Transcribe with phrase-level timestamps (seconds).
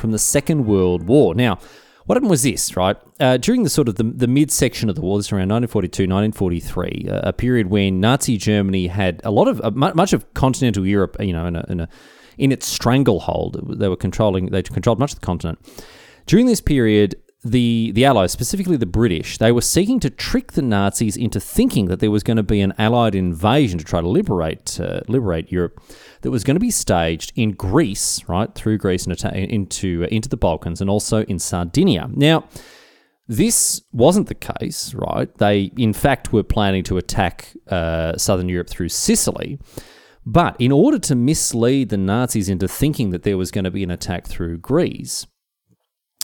[0.00, 1.34] from the Second World War.
[1.34, 1.58] Now,
[2.06, 2.96] what happened was this, right?
[3.20, 6.04] Uh, during the sort of the, the midsection of the war, this is around 1942,
[6.04, 10.84] 1943, uh, a period when Nazi Germany had a lot of uh, much of continental
[10.84, 11.88] Europe, you know, in a, in a
[12.38, 13.78] in its stranglehold.
[13.78, 15.58] They were controlling, they controlled much of the continent.
[16.26, 20.62] During this period, the the Allies, specifically the British, they were seeking to trick the
[20.62, 24.08] Nazis into thinking that there was going to be an Allied invasion to try to
[24.08, 25.82] liberate uh, liberate Europe
[26.20, 30.28] that was going to be staged in Greece, right through Greece and into uh, into
[30.28, 32.10] the Balkans and also in Sardinia.
[32.12, 32.44] Now,
[33.26, 35.34] this wasn't the case, right?
[35.38, 39.58] They in fact were planning to attack uh, southern Europe through Sicily.
[40.26, 43.82] But in order to mislead the Nazis into thinking that there was going to be
[43.82, 45.26] an attack through Greece,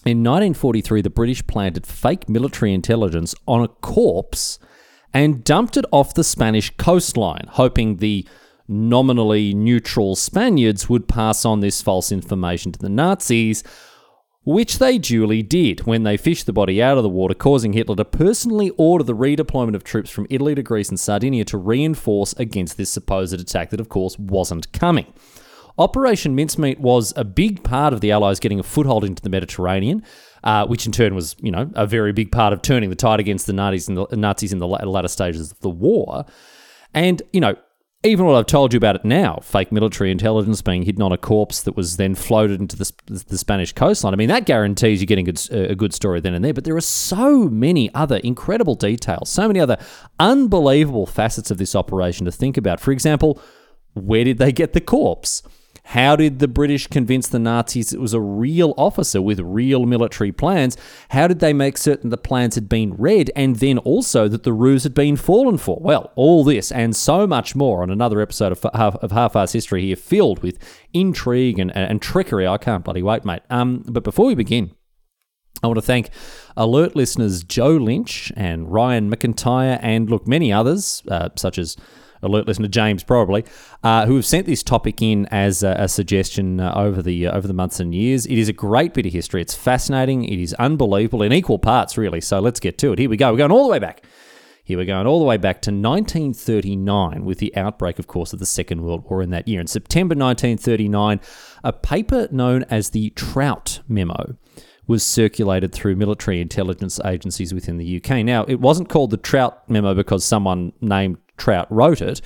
[0.06, 4.60] in 1943, the British planted fake military intelligence on a corpse
[5.12, 8.26] and dumped it off the Spanish coastline, hoping the
[8.68, 13.64] nominally neutral Spaniards would pass on this false information to the Nazis,
[14.44, 17.96] which they duly did when they fished the body out of the water, causing Hitler
[17.96, 22.32] to personally order the redeployment of troops from Italy to Greece and Sardinia to reinforce
[22.34, 25.12] against this supposed attack that, of course, wasn't coming.
[25.78, 30.02] Operation Mincemeat was a big part of the Allies getting a foothold into the Mediterranean,
[30.42, 33.20] uh, which in turn was, you know, a very big part of turning the tide
[33.20, 36.24] against the Nazis in the, Nazis in the latter stages of the war.
[36.94, 37.56] And, you know,
[38.04, 41.18] even what I've told you about it now, fake military intelligence being hidden on a
[41.18, 42.92] corpse that was then floated into the,
[43.26, 44.14] the Spanish coastline.
[44.14, 46.54] I mean, that guarantees you're getting a, a good story then and there.
[46.54, 49.76] But there are so many other incredible details, so many other
[50.20, 52.80] unbelievable facets of this operation to think about.
[52.80, 53.40] For example,
[53.94, 55.42] where did they get the corpse?
[55.90, 60.32] How did the British convince the Nazis it was a real officer with real military
[60.32, 60.76] plans?
[61.10, 64.52] How did they make certain the plans had been read and then also that the
[64.52, 65.78] ruse had been fallen for?
[65.80, 69.94] Well, all this and so much more on another episode of, of Half-Assed History here,
[69.94, 70.58] filled with
[70.92, 72.48] intrigue and, and trickery.
[72.48, 73.42] I can't bloody wait, mate.
[73.48, 74.72] Um, but before we begin,
[75.62, 76.10] I want to thank
[76.56, 81.76] alert listeners Joe Lynch and Ryan McIntyre and look, many others, uh, such as
[82.26, 83.44] alert listener James probably,
[83.82, 87.36] uh, who have sent this topic in as a, a suggestion uh, over the uh,
[87.36, 88.26] over the months and years.
[88.26, 89.40] It is a great bit of history.
[89.40, 90.24] It's fascinating.
[90.24, 92.20] It is unbelievable in equal parts, really.
[92.20, 92.98] So let's get to it.
[92.98, 93.30] Here we go.
[93.30, 94.02] We're going all the way back.
[94.66, 98.40] Here we're going all the way back to 1939 with the outbreak, of course, of
[98.40, 99.60] the Second World War in that year.
[99.60, 101.20] In September 1939,
[101.62, 104.36] a paper known as the Trout Memo
[104.88, 108.24] was circulated through military intelligence agencies within the UK.
[108.24, 112.20] Now, it wasn't called the Trout Memo because someone named Trout wrote it.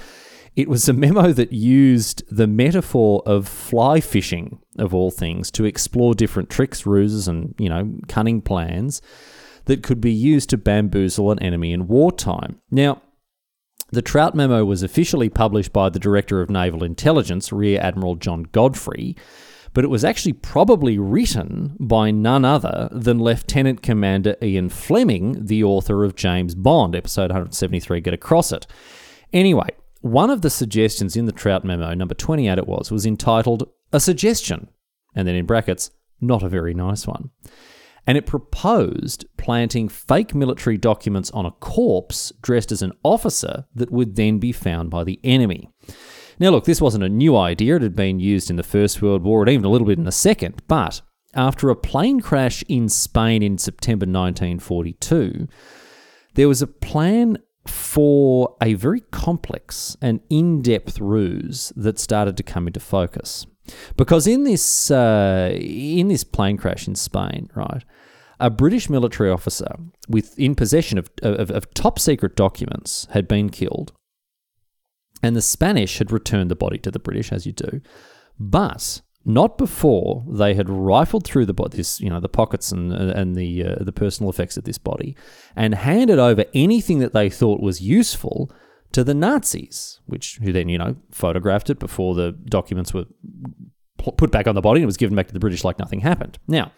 [0.56, 5.64] It was a memo that used the metaphor of fly fishing, of all things, to
[5.64, 9.00] explore different tricks, ruses, and, you know, cunning plans
[9.66, 12.60] that could be used to bamboozle an enemy in wartime.
[12.70, 13.00] Now,
[13.92, 18.44] the Trout memo was officially published by the Director of Naval Intelligence, Rear Admiral John
[18.52, 19.16] Godfrey,
[19.72, 25.62] but it was actually probably written by none other than Lieutenant Commander Ian Fleming, the
[25.62, 28.66] author of James Bond, episode 173, Get Across It.
[29.32, 29.68] Anyway,
[30.00, 34.00] one of the suggestions in the Trout memo, number 28 it was, was entitled A
[34.00, 34.68] Suggestion,
[35.14, 37.30] and then in brackets, not a very nice one.
[38.06, 43.92] And it proposed planting fake military documents on a corpse dressed as an officer that
[43.92, 45.68] would then be found by the enemy.
[46.40, 47.76] Now, look, this wasn't a new idea.
[47.76, 50.04] It had been used in the First World War and even a little bit in
[50.04, 50.62] the Second.
[50.66, 51.02] But
[51.34, 55.46] after a plane crash in Spain in September 1942,
[56.34, 57.36] there was a plan
[57.66, 63.46] for a very complex and in depth ruse that started to come into focus.
[63.98, 67.84] Because in this, uh, in this plane crash in Spain, right,
[68.40, 69.76] a British military officer
[70.08, 73.92] with in possession of, of, of top secret documents had been killed
[75.22, 77.80] and the Spanish had returned the body to the British, as you do,
[78.38, 83.36] but not before they had rifled through the this, you know, the pockets and and
[83.36, 85.16] the uh, the personal effects of this body,
[85.54, 88.50] and handed over anything that they thought was useful
[88.92, 93.04] to the Nazis, which who then you know photographed it before the documents were
[93.98, 96.00] put back on the body and it was given back to the British like nothing
[96.00, 96.38] happened.
[96.48, 96.72] Now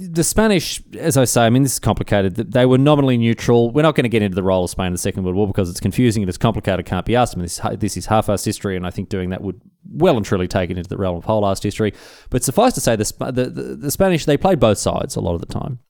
[0.00, 2.34] the Spanish, as I say, I mean, this is complicated.
[2.34, 3.70] They were nominally neutral.
[3.70, 5.46] We're not going to get into the role of Spain in the Second World War
[5.46, 6.80] because it's confusing and it's complicated.
[6.80, 7.34] It Can't be asked.
[7.34, 9.60] I mean, this, this is half-assed history, and I think doing that would
[9.90, 11.92] well and truly take it into the realm of whole ass history.
[12.30, 15.34] But suffice to say, the, the, the, the Spanish, they played both sides a lot
[15.34, 15.80] of the time.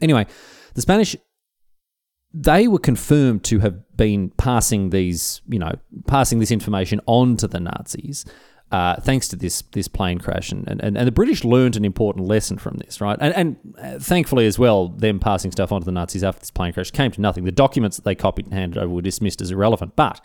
[0.00, 0.26] Anyway,
[0.74, 1.16] the Spanish
[2.34, 5.72] they were confirmed to have been passing these, you know,
[6.06, 8.24] passing this information on to the Nazis.
[8.70, 12.26] Uh, thanks to this this plane crash, and, and, and the British learned an important
[12.26, 13.16] lesson from this, right?
[13.18, 16.50] And, and uh, thankfully as well, them passing stuff on to the Nazis after this
[16.50, 17.44] plane crash came to nothing.
[17.44, 20.22] The documents that they copied and handed over were dismissed as irrelevant, but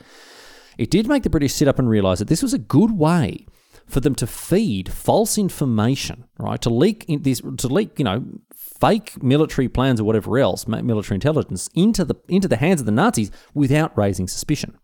[0.78, 3.46] it did make the British sit up and realise that this was a good way
[3.88, 6.62] for them to feed false information, right?
[6.62, 11.70] To leak this, to leak, you know, fake military plans or whatever else, military intelligence,
[11.76, 14.78] into the into the hands of the Nazis without raising suspicion.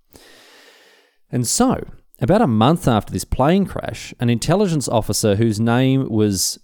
[1.32, 1.84] And so,
[2.22, 6.60] about a month after this plane crash, an intelligence officer whose name was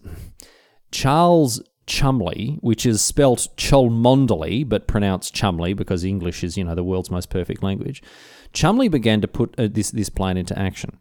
[0.91, 6.83] Charles Chumley, which is spelt Cholmondeley but pronounced Chumley because English is, you know, the
[6.83, 8.01] world's most perfect language.
[8.53, 10.99] Chumley began to put uh, this this plan into action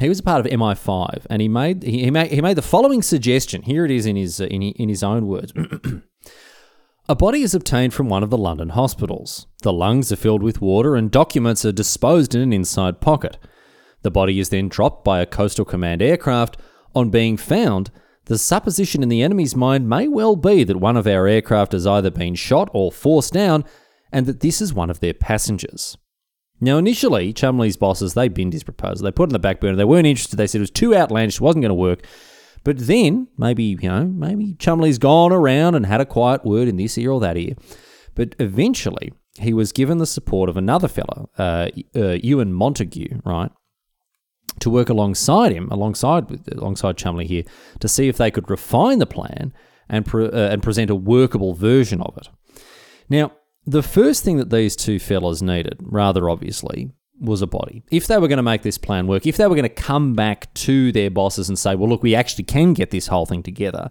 [0.00, 2.62] he was a part of MI5, and he made he, he made he made the
[2.62, 3.62] following suggestion.
[3.62, 5.52] Here it is in his uh, in, in his own words.
[7.10, 9.48] A body is obtained from one of the London hospitals.
[9.64, 13.36] The lungs are filled with water and documents are disposed in an inside pocket.
[14.02, 16.56] The body is then dropped by a coastal command aircraft.
[16.94, 17.90] On being found,
[18.26, 21.84] the supposition in the enemy's mind may well be that one of our aircraft has
[21.84, 23.64] either been shot or forced down,
[24.12, 25.98] and that this is one of their passengers.
[26.60, 29.02] Now, initially, Chumley's bosses, they binned his proposal.
[29.02, 29.74] They put it on the back burner.
[29.74, 30.36] They weren't interested.
[30.36, 32.04] They said it was too outlandish, it wasn't going to work.
[32.62, 36.76] But then, maybe, you know, maybe Cholmondeley's gone around and had a quiet word in
[36.76, 37.54] this ear or that ear.
[38.14, 43.50] But eventually, he was given the support of another fellow, uh, uh, Ewen Montagu, right,
[44.58, 47.44] to work alongside him, alongside alongside Chumley here,
[47.78, 49.54] to see if they could refine the plan
[49.88, 52.28] and pre- uh, and present a workable version of it.
[53.08, 53.32] Now,
[53.64, 56.90] the first thing that these two fellas needed, rather obviously,
[57.20, 57.82] was a body.
[57.90, 60.14] If they were going to make this plan work, if they were going to come
[60.14, 63.42] back to their bosses and say, well, look, we actually can get this whole thing
[63.42, 63.90] together,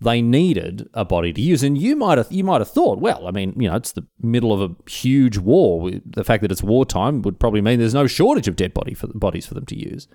[0.00, 1.62] they needed a body to use.
[1.62, 4.06] And you might have you might have thought, well, I mean, you know, it's the
[4.20, 5.90] middle of a huge war.
[6.04, 9.06] The fact that it's wartime would probably mean there's no shortage of dead body for
[9.08, 10.08] bodies for them to use.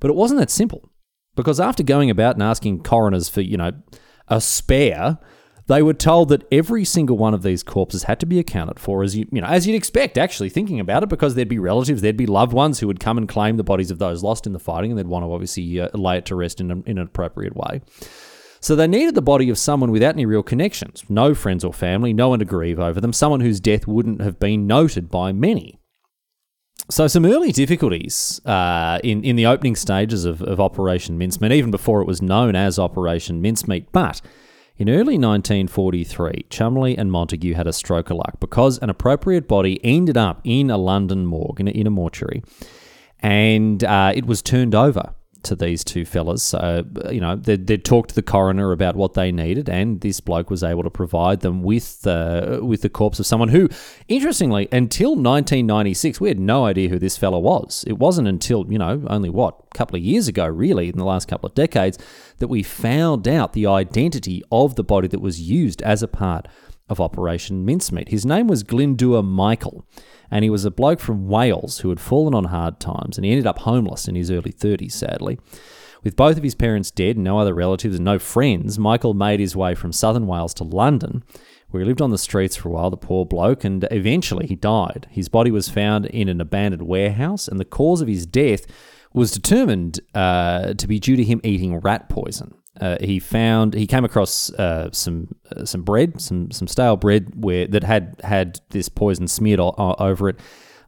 [0.00, 0.90] But it wasn't that simple.
[1.34, 3.72] Because after going about and asking coroners for, you know,
[4.26, 5.18] a spare,
[5.68, 9.02] they were told that every single one of these corpses had to be accounted for
[9.02, 12.00] as you, you know, as you'd expect, actually thinking about it, because there'd be relatives,
[12.00, 14.54] there'd be loved ones who would come and claim the bodies of those lost in
[14.54, 16.98] the fighting, and they'd want to obviously uh, lay it to rest in, a, in
[16.98, 17.82] an appropriate way.
[18.60, 22.12] So they needed the body of someone without any real connections, no friends or family,
[22.12, 25.78] no one to grieve over them, someone whose death wouldn't have been noted by many.
[26.90, 31.70] So some early difficulties uh, in in the opening stages of, of Operation Mincemeat, even
[31.70, 34.22] before it was known as Operation Mincemeat, but
[34.78, 39.80] in early 1943, Cholmondeley and Montagu had a stroke of luck because an appropriate body
[39.84, 42.42] ended up in a London morgue, in a, in a mortuary,
[43.20, 45.14] and uh, it was turned over
[45.44, 46.52] to these two fellas.
[46.54, 50.50] You know, they'd, they'd talked to the coroner about what they needed, and this bloke
[50.50, 53.68] was able to provide them with uh, with the corpse of someone who,
[54.08, 57.84] interestingly, until 1996, we had no idea who this fella was.
[57.86, 61.04] It wasn't until, you know, only what, a couple of years ago, really, in the
[61.04, 61.98] last couple of decades,
[62.38, 66.46] that we found out the identity of the body that was used as a part
[66.88, 68.08] of Operation Mincemeat.
[68.08, 69.84] His name was Glyndŵr Michael
[70.30, 73.30] and he was a bloke from Wales who had fallen on hard times, and he
[73.30, 75.38] ended up homeless in his early 30s, sadly.
[76.04, 79.40] With both of his parents dead and no other relatives and no friends, Michael made
[79.40, 81.24] his way from southern Wales to London,
[81.70, 84.54] where he lived on the streets for a while, the poor bloke, and eventually he
[84.54, 85.06] died.
[85.10, 88.66] His body was found in an abandoned warehouse, and the cause of his death
[89.12, 93.86] was determined uh, to be due to him eating rat poison uh, he found he
[93.86, 98.60] came across uh, some uh, some bread, some some stale bread where that had had
[98.70, 100.40] this poison smeared over it.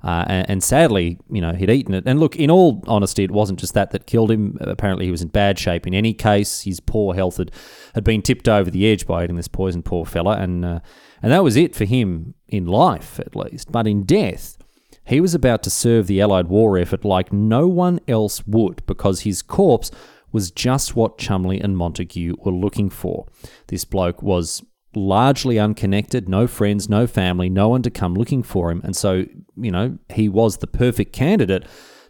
[0.03, 2.05] Uh, and, and, sadly, you know, he'd eaten it.
[2.07, 4.57] And look, in all honesty, it wasn't just that that killed him.
[4.63, 5.87] Apparently, he was in bad shape.
[5.87, 7.51] In any case, his poor health had,
[7.95, 10.39] had been tipped over the edge by eating this poison, poor fella.
[10.39, 10.81] And uh,
[11.23, 13.71] and that was it for him in life, at least.
[13.71, 14.57] But in death,
[15.05, 19.21] he was about to serve the Allied war effort like no one else would, because
[19.21, 19.91] his corpse
[20.33, 23.27] was just what Cholmondeley and Montagu were looking for.
[23.69, 24.63] This bloke was
[24.95, 28.81] largely unconnected, no friends, no family, no one to come looking for him.
[28.85, 29.25] And so,
[29.57, 31.67] you know, he was the perfect candidate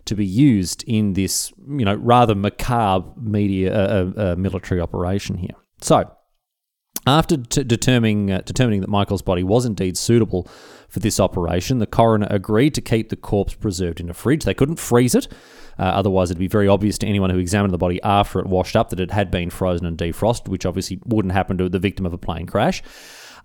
[0.07, 5.37] to be used in this, you know, rather macabre media uh, uh, uh military operation
[5.37, 5.55] here.
[5.81, 6.11] So,
[7.07, 10.49] after t- determining uh, determining that Michael's body was indeed suitable
[10.89, 14.45] for this operation, the coroner agreed to keep the corpse preserved in a fridge.
[14.45, 15.29] They couldn't freeze it,
[15.81, 18.77] uh, otherwise, it'd be very obvious to anyone who examined the body after it washed
[18.77, 22.05] up that it had been frozen and defrosted, which obviously wouldn't happen to the victim
[22.05, 22.83] of a plane crash.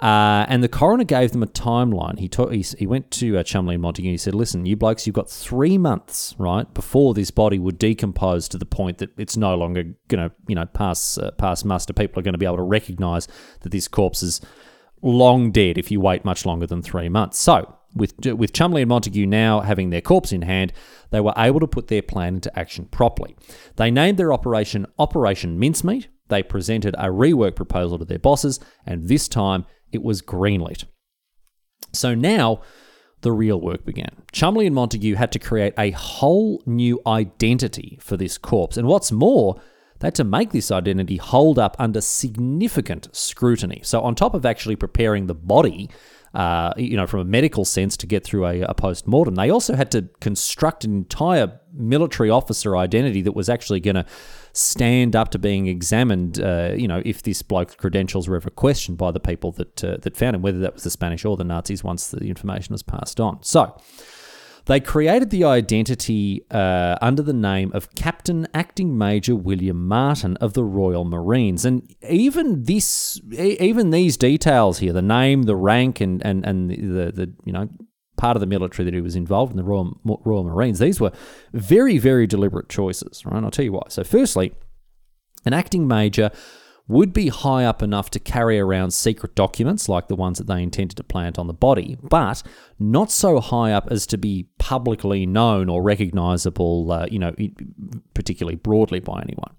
[0.02, 2.20] Uh, and the coroner gave them a timeline.
[2.20, 5.08] He, he, he went to uh, Chumley and Montagu and he said, Listen, you blokes,
[5.08, 9.38] you've got three months, right, before this body would decompose to the point that it's
[9.38, 11.94] no longer going to, you know, pass, uh, pass muster.
[11.94, 13.30] People are going to be able to recognise
[13.62, 14.42] that this corpse is
[15.02, 17.40] long dead if you wait much longer than three months.
[17.40, 20.74] So, with, with Chumley and Montagu now having their corpse in hand,
[21.12, 23.36] they were able to put their plan into action properly.
[23.78, 26.08] They named their operation Operation Mincemeat.
[26.28, 30.86] They presented a rework proposal to their bosses, and this time it was greenlit.
[31.94, 32.62] So now
[33.22, 34.24] the real work began.
[34.32, 38.78] Chumley and Montagu had to create a whole new identity for this corpse.
[38.78, 39.60] And what's more,
[40.00, 43.82] they had to make this identity hold up under significant scrutiny.
[43.84, 45.90] So, on top of actually preparing the body,
[46.36, 49.50] uh, you know, from a medical sense to get through a, a post mortem, they
[49.50, 54.06] also had to construct an entire military officer identity that was actually going to
[54.52, 58.98] stand up to being examined, uh, you know, if this bloke's credentials were ever questioned
[58.98, 61.46] by the people that uh, that found him, whether that was the Spanish or the
[61.46, 63.42] Nazis, once the information was passed on.
[63.42, 63.78] So.
[64.66, 70.54] They created the identity uh, under the name of Captain Acting Major William Martin of
[70.54, 76.44] the Royal Marines, and even this, even these details here—the name, the rank, and and
[76.46, 77.70] and the the you know
[78.18, 80.80] part of the military that he was involved in the Royal, Royal Marines.
[80.80, 81.12] These were
[81.54, 83.44] very, very deliberate choices, right?
[83.44, 83.84] I'll tell you why.
[83.90, 84.54] So, firstly,
[85.46, 86.32] an acting major
[86.88, 90.62] would be high up enough to carry around secret documents like the ones that they
[90.62, 92.44] intended to plant on the body, but
[92.78, 97.34] not so high up as to be publicly known or recognizable, uh, you know,
[98.14, 99.56] particularly broadly by anyone.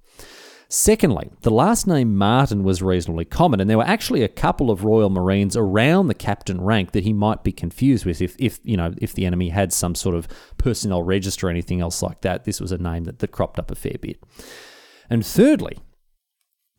[0.68, 4.84] Secondly, the last name Martin was reasonably common, and there were actually a couple of
[4.84, 8.76] Royal Marines around the captain rank that he might be confused with if, if you
[8.76, 10.26] know if the enemy had some sort of
[10.58, 12.44] personnel register or anything else like that.
[12.44, 14.20] This was a name that, that cropped up a fair bit.
[15.08, 15.78] And thirdly,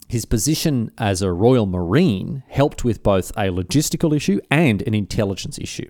[0.07, 5.59] his position as a Royal Marine helped with both a logistical issue and an intelligence
[5.59, 5.89] issue.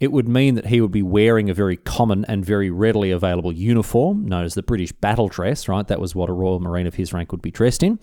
[0.00, 3.52] It would mean that he would be wearing a very common and very readily available
[3.52, 5.86] uniform, known as the British battle dress, right?
[5.86, 7.98] That was what a Royal Marine of his rank would be dressed in.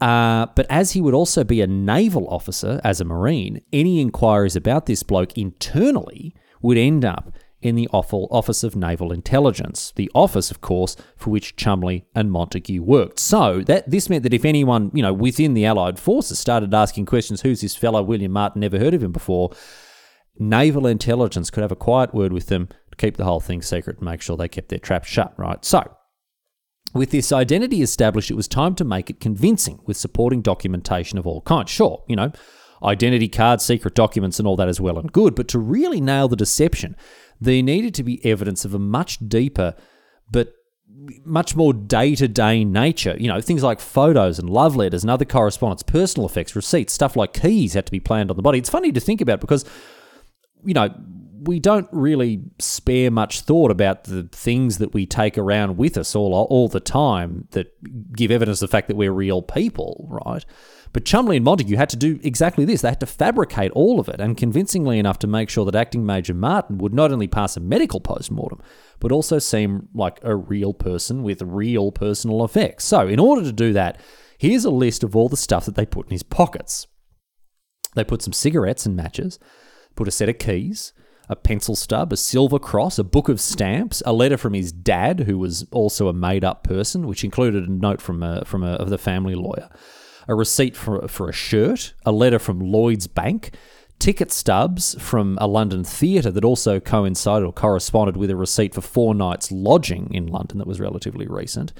[0.00, 4.54] Uh, but as he would also be a naval officer as a Marine, any inquiries
[4.54, 10.10] about this bloke internally would end up in the awful Office of Naval Intelligence, the
[10.14, 13.18] office, of course, for which Chumley and Montagu worked.
[13.18, 17.06] So that this meant that if anyone, you know, within the Allied forces started asking
[17.06, 18.60] questions, who's this fellow William Martin?
[18.60, 19.50] Never heard of him before
[20.38, 23.98] naval intelligence could have a quiet word with them to keep the whole thing secret
[23.98, 25.64] and make sure they kept their trap shut, right?
[25.64, 25.96] So,
[26.94, 31.26] with this identity established, it was time to make it convincing with supporting documentation of
[31.26, 31.70] all kinds.
[31.70, 32.32] Sure, you know,
[32.82, 36.28] identity cards, secret documents, and all that is well and good, but to really nail
[36.28, 36.96] the deception,
[37.40, 39.74] there needed to be evidence of a much deeper
[40.30, 40.52] but
[41.24, 43.16] much more day to day nature.
[43.18, 47.16] You know, things like photos and love letters and other correspondence, personal effects, receipts, stuff
[47.16, 48.58] like keys had to be planned on the body.
[48.58, 49.64] It's funny to think about because
[50.64, 50.94] you know,
[51.42, 56.16] we don't really spare much thought about the things that we take around with us
[56.16, 57.68] all all the time that
[58.12, 60.44] give evidence of the fact that we're real people, right?
[60.92, 62.80] But Chumley and Montagu had to do exactly this.
[62.80, 66.04] They had to fabricate all of it, and convincingly enough to make sure that acting
[66.04, 68.60] Major Martin would not only pass a medical post-mortem,
[69.00, 72.84] but also seem like a real person with real personal effects.
[72.84, 74.00] So, in order to do that,
[74.38, 76.86] here's a list of all the stuff that they put in his pockets.
[77.94, 79.38] They put some cigarettes and matches
[79.98, 80.92] put a set of keys,
[81.28, 85.20] a pencil stub, a silver cross, a book of stamps, a letter from his dad,
[85.20, 88.90] who was also a made-up person, which included a note from a, from a, of
[88.90, 89.68] the family lawyer,
[90.28, 93.54] a receipt for for a shirt, a letter from Lloyd's Bank,
[93.98, 98.80] ticket stubs from a London theatre that also coincided or corresponded with a receipt for
[98.80, 101.72] four nights lodging in London that was relatively recent,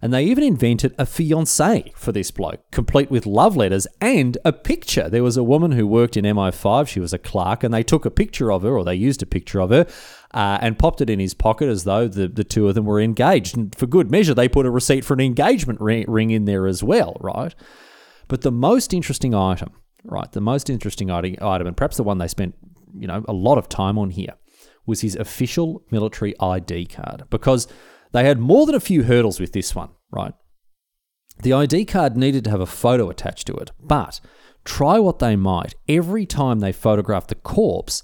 [0.00, 4.52] and they even invented a fiancée for this bloke, complete with love letters and a
[4.52, 5.08] picture.
[5.08, 8.04] There was a woman who worked in MI5, she was a clerk, and they took
[8.04, 9.86] a picture of her, or they used a picture of her,
[10.32, 13.00] uh, and popped it in his pocket as though the, the two of them were
[13.00, 13.56] engaged.
[13.56, 16.82] And for good measure, they put a receipt for an engagement ring in there as
[16.82, 17.54] well, right?
[18.28, 19.72] But the most interesting item,
[20.04, 22.54] right, the most interesting item, and perhaps the one they spent,
[22.94, 24.34] you know, a lot of time on here,
[24.86, 27.24] was his official military ID card.
[27.30, 27.66] Because
[28.12, 30.34] they had more than a few hurdles with this one, right?
[31.42, 34.20] The ID card needed to have a photo attached to it, but
[34.64, 38.02] try what they might, every time they photographed the corpse,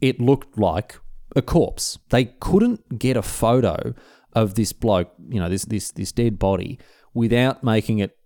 [0.00, 0.98] it looked like
[1.36, 1.98] a corpse.
[2.08, 3.94] They couldn't get a photo
[4.32, 6.78] of this bloke, you know, this this this dead body
[7.14, 8.16] without making it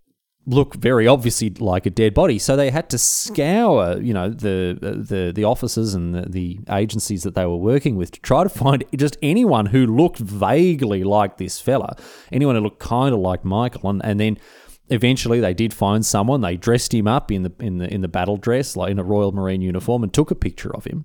[0.47, 2.39] look very obviously like a dead body.
[2.39, 7.23] So they had to scour, you know, the the the offices and the, the, agencies
[7.25, 11.37] that they were working with to try to find just anyone who looked vaguely like
[11.37, 11.97] this fella,
[12.33, 14.39] anyone who looked kind of like Michael, and, and then
[14.89, 16.41] eventually they did find someone.
[16.41, 19.05] They dressed him up in the in the in the battle dress, like in a
[19.05, 21.05] Royal Marine uniform, and took a picture of him.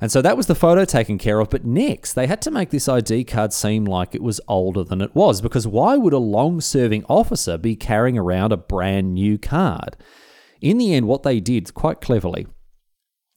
[0.00, 1.50] And so that was the photo taken care of.
[1.50, 5.00] But next, they had to make this ID card seem like it was older than
[5.00, 9.38] it was, because why would a long serving officer be carrying around a brand new
[9.38, 9.96] card?
[10.60, 12.46] In the end, what they did quite cleverly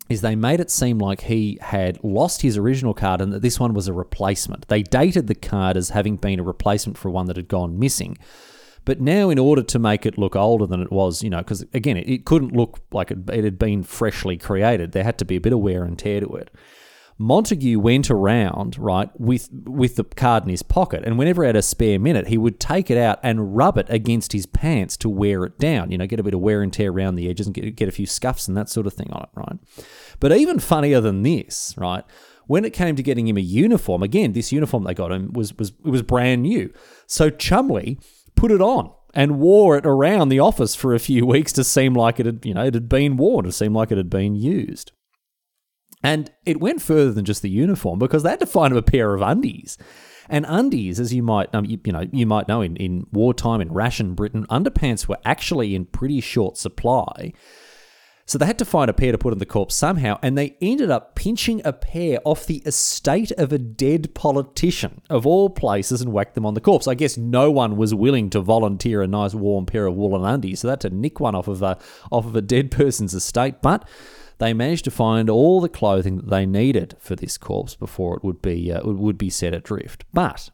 [0.10, 3.60] is they made it seem like he had lost his original card and that this
[3.60, 4.68] one was a replacement.
[4.68, 8.18] They dated the card as having been a replacement for one that had gone missing.
[8.84, 11.62] But now, in order to make it look older than it was, you know, because
[11.74, 15.26] again, it, it, couldn't look like it, it had been freshly created, there had to
[15.26, 16.50] be a bit of wear and tear to it.
[17.22, 21.56] Montagu went around right with with the card in his pocket, and whenever he had
[21.56, 25.10] a spare minute, he would take it out and rub it against his pants to
[25.10, 25.92] wear it down.
[25.92, 27.88] You know, get a bit of wear and tear around the edges and get get
[27.88, 29.60] a few scuffs and that sort of thing on it, right?
[30.20, 32.04] But even funnier than this, right?
[32.48, 35.56] When it came to getting him a uniform, again, this uniform they got him was
[35.60, 36.74] was it was brand new.
[37.06, 38.00] So Cholmondeley
[38.36, 41.94] put it on and wore it around the office for a few weeks to seem
[41.94, 44.36] like it had, you know, it had been worn, to seem like it had been
[44.36, 44.92] used.
[46.04, 48.82] And it went further than just the uniform because they had to find him a
[48.82, 49.78] pair of undies.
[50.30, 53.62] And undies, as you might, um, you, you, know, you might know, in, in wartime
[53.62, 57.34] in ration Britain, underpants were actually in pretty short supply.
[58.26, 60.56] So they had to find a pair to put in the corpse somehow, and they
[60.62, 66.02] ended up pinching a pair off the estate of a dead politician, of all places,
[66.02, 66.88] and whacked them on the corpse.
[66.88, 70.60] I guess no one was willing to volunteer a nice warm pair of woolen undies,
[70.60, 71.78] so they had to nick one off of a
[72.12, 73.62] off of a dead person's estate.
[73.62, 73.88] But
[74.38, 78.24] they managed to find all the clothing that they needed for this corpse before it
[78.24, 80.06] would be uh, would be set adrift.
[80.14, 80.50] But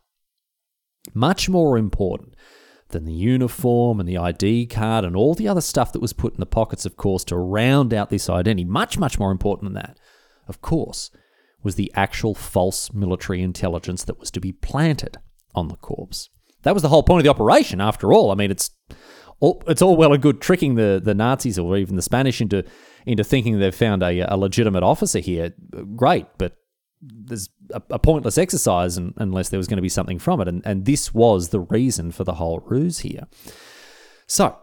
[1.13, 2.35] much more important
[2.89, 6.33] than the uniform and the ID card and all the other stuff that was put
[6.33, 8.65] in the pockets, of course, to round out this identity.
[8.65, 9.99] Much, much more important than that,
[10.47, 11.11] of course,
[11.63, 15.17] was the actual false military intelligence that was to be planted
[15.53, 16.29] on the corpse.
[16.63, 18.31] That was the whole point of the operation, after all.
[18.31, 18.71] I mean, it's
[19.39, 22.63] all, it's all well and good tricking the, the Nazis or even the Spanish into
[23.05, 25.53] into thinking they've found a, a legitimate officer here.
[25.95, 26.57] Great, but
[27.01, 30.47] there's a, a pointless exercise and, unless there was going to be something from it.
[30.47, 33.27] And, and this was the reason for the whole ruse here.
[34.27, 34.57] So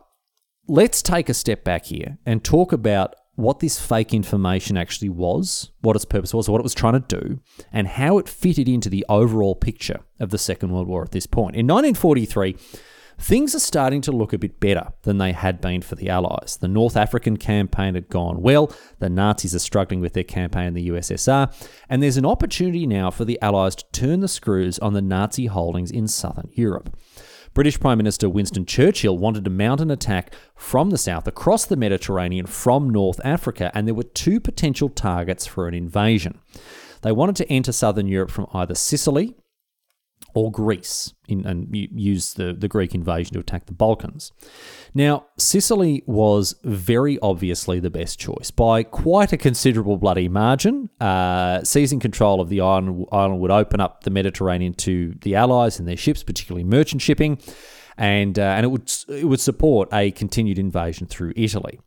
[0.66, 5.70] let's take a step back here and talk about what this fake information actually was,
[5.80, 7.40] what its purpose was, what it was trying to do,
[7.72, 11.26] and how it fitted into the overall picture of the Second World War at this
[11.26, 11.56] point.
[11.56, 12.56] In 1943,
[13.18, 16.58] things are starting to look a bit better than they had been for the Allies.
[16.60, 20.74] The North African campaign had gone well, the Nazis are struggling with their campaign in
[20.74, 21.52] the USSR,
[21.88, 25.46] and there's an opportunity now for the Allies to turn the screws on the Nazi
[25.46, 26.96] holdings in southern Europe.
[27.54, 31.76] British Prime Minister Winston Churchill wanted to mount an attack from the south across the
[31.76, 36.40] Mediterranean from North Africa, and there were two potential targets for an invasion.
[37.02, 39.36] They wanted to enter southern Europe from either Sicily,
[40.34, 44.32] or Greece in, and use the, the Greek invasion to attack the Balkans.
[44.92, 50.90] Now, Sicily was very obviously the best choice by quite a considerable bloody margin.
[51.00, 55.78] Uh, seizing control of the island, island would open up the Mediterranean to the Allies
[55.78, 57.38] and their ships, particularly merchant shipping,
[57.96, 61.80] and, uh, and it, would, it would support a continued invasion through Italy.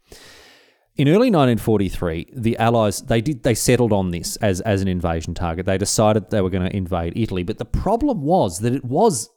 [0.98, 5.36] In early 1943, the Allies they did they settled on this as as an invasion
[5.36, 5.68] target.
[5.68, 9.30] They decided they were going to invade Italy, but the problem was that it was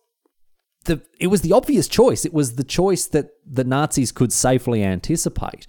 [0.86, 2.24] the it was the obvious choice.
[2.24, 5.66] It was the choice that the Nazis could safely anticipate.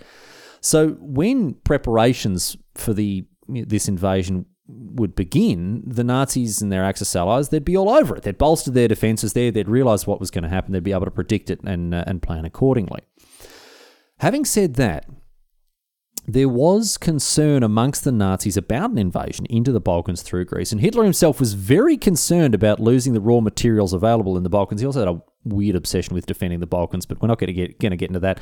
[0.62, 7.50] So when preparations for the this invasion would begin, the Nazis and their Axis allies,
[7.50, 8.24] they'd be all over it.
[8.24, 9.52] They'd bolster their defences there.
[9.52, 10.72] They'd realise what was going to happen.
[10.72, 13.02] They'd be able to predict it and uh, and plan accordingly.
[14.20, 15.06] Having said that,
[16.28, 20.82] there was concern amongst the Nazis about an invasion into the Balkans through Greece, and
[20.82, 24.82] Hitler himself was very concerned about losing the raw materials available in the Balkans.
[24.82, 27.54] He also had a weird obsession with defending the Balkans, but we're not going to
[27.54, 28.40] get, going to get into that.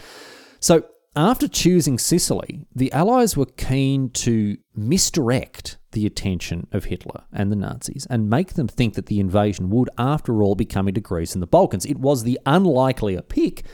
[0.60, 7.52] So, after choosing Sicily, the Allies were keen to misdirect the attention of Hitler and
[7.52, 11.02] the Nazis and make them think that the invasion would, after all, be coming to
[11.02, 11.86] Greece and the Balkans.
[11.86, 13.66] It was the unlikelier pick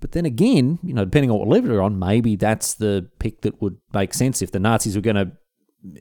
[0.00, 3.42] but then again, you know, depending on what level you're on, maybe that's the pick
[3.42, 4.42] that would make sense.
[4.42, 5.32] If the Nazis were going to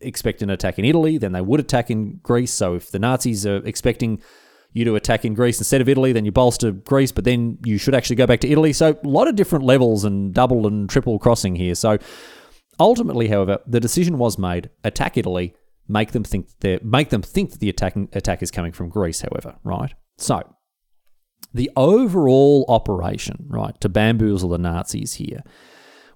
[0.02, 2.52] expect an attack in Italy, then they would attack in Greece.
[2.52, 4.22] So if the Nazis are expecting
[4.72, 7.78] you to attack in Greece instead of Italy, then you bolster Greece, but then you
[7.78, 8.74] should actually go back to Italy.
[8.74, 11.76] So a lot of different levels and double and triple crossing here.
[11.76, 11.98] So
[12.80, 15.56] ultimately, however, the decision was made: attack Italy,
[15.88, 16.48] make them think
[16.84, 19.22] make them think that the attack attack is coming from Greece.
[19.22, 19.94] However, right?
[20.18, 20.44] So
[21.54, 25.42] the overall operation, right, to bamboozle the Nazis here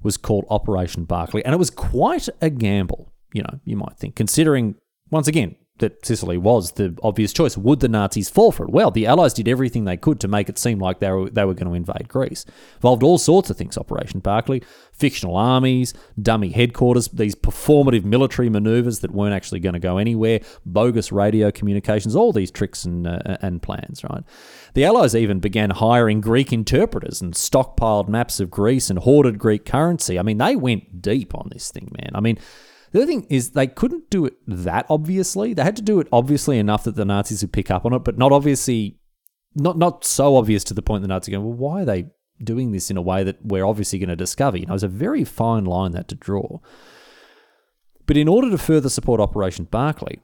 [0.01, 1.41] was called Operation Barclay.
[1.43, 4.75] And it was quite a gamble, you know, you might think, considering,
[5.09, 7.57] once again, that Sicily was the obvious choice.
[7.57, 8.69] Would the Nazis fall for it?
[8.69, 11.45] Well, the Allies did everything they could to make it seem like they were, they
[11.45, 12.45] were going to invade Greece.
[12.75, 18.99] Involved all sorts of things Operation Barclay, fictional armies, dummy headquarters, these performative military maneuvers
[18.99, 23.37] that weren't actually going to go anywhere, bogus radio communications, all these tricks and, uh,
[23.41, 24.23] and plans, right?
[24.75, 29.65] The Allies even began hiring Greek interpreters and stockpiled maps of Greece and hoarded Greek
[29.65, 30.19] currency.
[30.19, 32.11] I mean, they went deep on this thing, man.
[32.13, 32.37] I mean,
[32.93, 35.53] the other thing is they couldn't do it that obviously.
[35.55, 38.03] They had to do it obviously enough that the Nazis would pick up on it,
[38.03, 38.99] but not obviously,
[39.55, 42.05] not not so obvious to the point the Nazis go, well, why are they
[42.43, 44.57] doing this in a way that we're obviously going to discover?
[44.57, 46.59] You know, it's a very fine line that to draw.
[48.05, 50.19] But in order to further support Operation Barclay,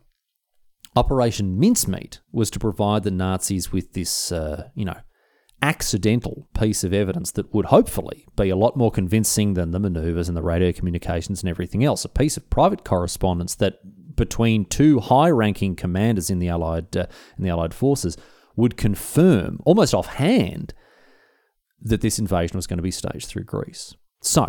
[0.96, 4.98] Operation Mincemeat was to provide the Nazis with this, uh, you know,
[5.62, 10.28] accidental piece of evidence that would hopefully be a lot more convincing than the maneuvers
[10.28, 12.06] and the radio communications and everything else.
[12.06, 13.80] A piece of private correspondence that
[14.16, 18.18] between two high-ranking commanders in the Allied uh, in the Allied forces
[18.56, 20.74] would confirm almost offhand
[21.82, 23.96] that this invasion was going to be staged through Greece.
[24.22, 24.46] So,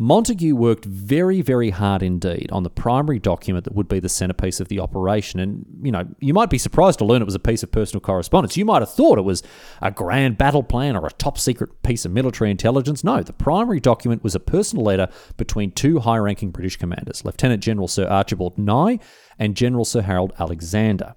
[0.00, 4.58] Montagu worked very, very hard indeed on the primary document that would be the centerpiece
[4.58, 5.38] of the operation.
[5.38, 8.00] And, you know, you might be surprised to learn it was a piece of personal
[8.00, 8.56] correspondence.
[8.56, 9.42] You might have thought it was
[9.82, 13.04] a grand battle plan or a top secret piece of military intelligence.
[13.04, 17.62] No, the primary document was a personal letter between two high ranking British commanders, Lieutenant
[17.62, 18.98] General Sir Archibald Nye
[19.38, 21.14] and General Sir Harold Alexander.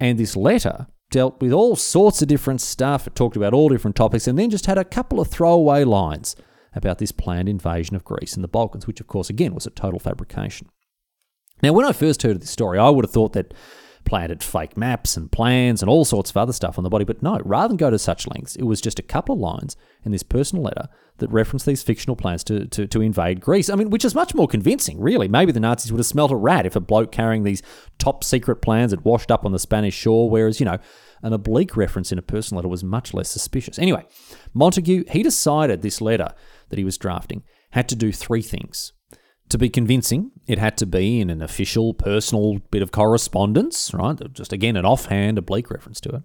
[0.00, 3.06] And this letter dealt with all sorts of different stuff.
[3.06, 6.34] It talked about all different topics and then just had a couple of throwaway lines
[6.78, 9.70] about this planned invasion of Greece and the Balkans, which, of course, again, was a
[9.70, 10.68] total fabrication.
[11.62, 13.52] Now, when I first heard of this story, I would have thought that
[14.04, 17.22] planted fake maps and plans and all sorts of other stuff on the body, but
[17.22, 20.12] no, rather than go to such lengths, it was just a couple of lines in
[20.12, 20.88] this personal letter
[21.18, 23.68] that referenced these fictional plans to, to, to invade Greece.
[23.68, 25.28] I mean, which is much more convincing, really.
[25.28, 27.62] Maybe the Nazis would have smelt a rat if a bloke carrying these
[27.98, 30.78] top secret plans had washed up on the Spanish shore, whereas, you know,
[31.22, 33.78] an oblique reference in a personal letter was much less suspicious.
[33.78, 34.06] Anyway,
[34.54, 36.32] Montagu, he decided this letter
[36.68, 38.92] that he was drafting had to do three things.
[39.50, 44.16] To be convincing, it had to be in an official, personal bit of correspondence, right?
[44.32, 46.22] Just again, an offhand, oblique reference to it.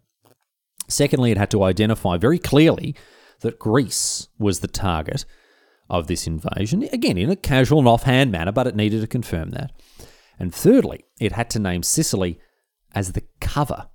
[0.89, 2.95] Secondly, it had to identify very clearly
[3.39, 5.25] that Greece was the target
[5.89, 9.51] of this invasion, again, in a casual and offhand manner, but it needed to confirm
[9.51, 9.71] that.
[10.39, 12.39] And thirdly, it had to name Sicily
[12.93, 13.87] as the cover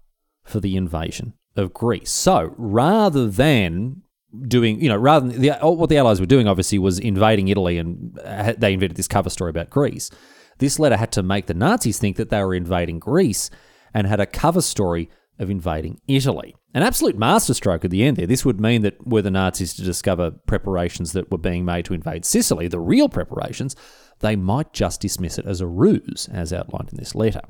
[0.45, 2.11] for the invasion of Greece.
[2.11, 4.03] So rather than
[4.47, 7.79] doing, you know, rather than the, what the Allies were doing, obviously, was invading Italy
[7.79, 10.11] and uh, they invented this cover story about Greece.
[10.59, 13.51] This letter had to make the Nazis think that they were invading Greece
[13.95, 16.57] and had a cover story of invading Italy.
[16.75, 18.27] An absolute masterstroke at the end there.
[18.27, 21.95] This would mean that were the Nazis to discover preparations that were being made to
[21.95, 23.77] invade Sicily, the real preparations,
[24.21, 27.41] they might just dismiss it as a ruse, as outlined in this letter.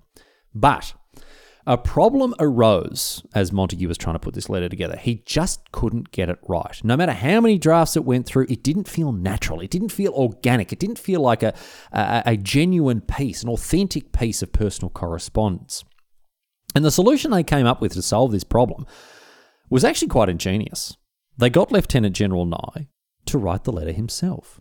[0.54, 0.94] But
[1.68, 4.96] a problem arose as Montagu was trying to put this letter together.
[4.96, 6.80] He just couldn't get it right.
[6.82, 9.60] No matter how many drafts it went through, it didn't feel natural.
[9.60, 10.72] It didn't feel organic.
[10.72, 11.52] It didn't feel like a,
[11.92, 15.84] a, a genuine piece, an authentic piece of personal correspondence.
[16.74, 18.86] And the solution they came up with to solve this problem
[19.68, 20.96] was actually quite ingenious.
[21.36, 22.88] They got Lieutenant General Nye
[23.26, 24.58] to write the letter himself.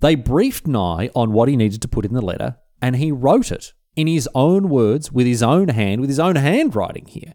[0.00, 3.52] They briefed Nye on what he needed to put in the letter, and he wrote
[3.52, 7.34] it in his own words, with his own hand, with his own handwriting here.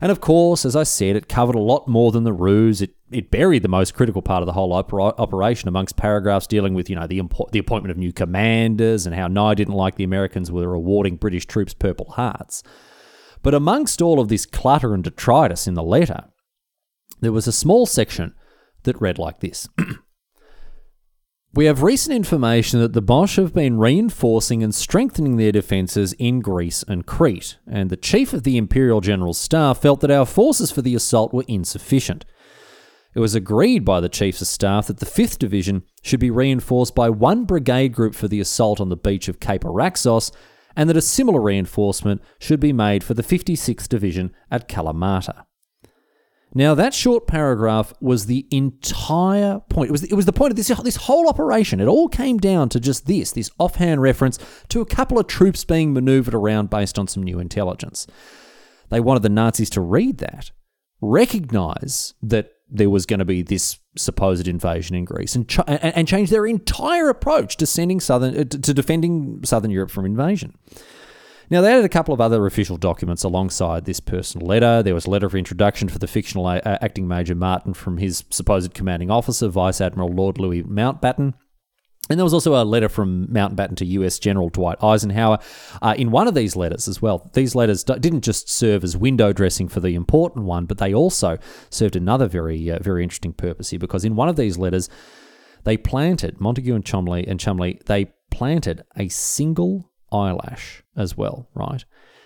[0.00, 2.80] And of course, as I said, it covered a lot more than the ruse.
[2.80, 6.72] It, it buried the most critical part of the whole opera- operation amongst paragraphs dealing
[6.72, 9.96] with, you know, the, impo- the appointment of new commanders and how Nye didn't like
[9.96, 12.62] the Americans were awarding British troops Purple Hearts.
[13.42, 16.24] But amongst all of this clutter and detritus in the letter,
[17.20, 18.34] there was a small section
[18.84, 19.68] that read like this
[21.52, 26.38] We have recent information that the Boche have been reinforcing and strengthening their defences in
[26.38, 30.70] Greece and Crete, and the Chief of the Imperial General Staff felt that our forces
[30.70, 32.24] for the assault were insufficient.
[33.14, 36.94] It was agreed by the Chiefs of Staff that the 5th Division should be reinforced
[36.94, 40.30] by one brigade group for the assault on the beach of Cape Araxos,
[40.76, 45.46] and that a similar reinforcement should be made for the 56th Division at Kalamata.
[46.52, 49.88] Now that short paragraph was the entire point.
[49.88, 51.80] It was it was the point of this this whole operation.
[51.80, 55.64] It all came down to just this this offhand reference to a couple of troops
[55.64, 58.06] being maneuvered around based on some new intelligence.
[58.88, 60.50] They wanted the Nazis to read that,
[61.00, 66.06] recognize that there was going to be this supposed invasion in Greece, and ch- and,
[66.06, 70.56] change their entire approach to sending southern to defending southern Europe from invasion.
[71.50, 74.84] Now, they added a couple of other official documents alongside this personal letter.
[74.84, 78.24] There was a letter of introduction for the fictional uh, acting Major Martin from his
[78.30, 81.34] supposed commanding officer, Vice Admiral Lord Louis Mountbatten.
[82.08, 85.38] And there was also a letter from Mountbatten to US General Dwight Eisenhower.
[85.82, 89.32] Uh, in one of these letters as well, these letters didn't just serve as window
[89.32, 91.36] dressing for the important one, but they also
[91.68, 94.88] served another very, uh, very interesting purpose here because in one of these letters,
[95.64, 101.84] they planted, Montagu and Cholmondeley and Cholmondeley, they planted a single eyelash as well, right?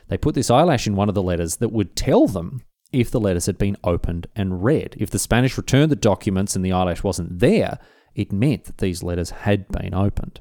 [0.09, 3.21] They put this eyelash in one of the letters that would tell them if the
[3.21, 4.97] letters had been opened and read.
[4.99, 7.79] If the Spanish returned the documents and the eyelash wasn't there,
[8.15, 10.41] it meant that these letters had been opened.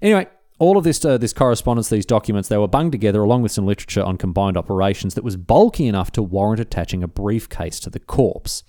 [0.00, 3.50] Anyway, all of this uh, this correspondence, these documents, they were bunged together along with
[3.50, 7.90] some literature on combined operations that was bulky enough to warrant attaching a briefcase to
[7.90, 8.62] the corpse.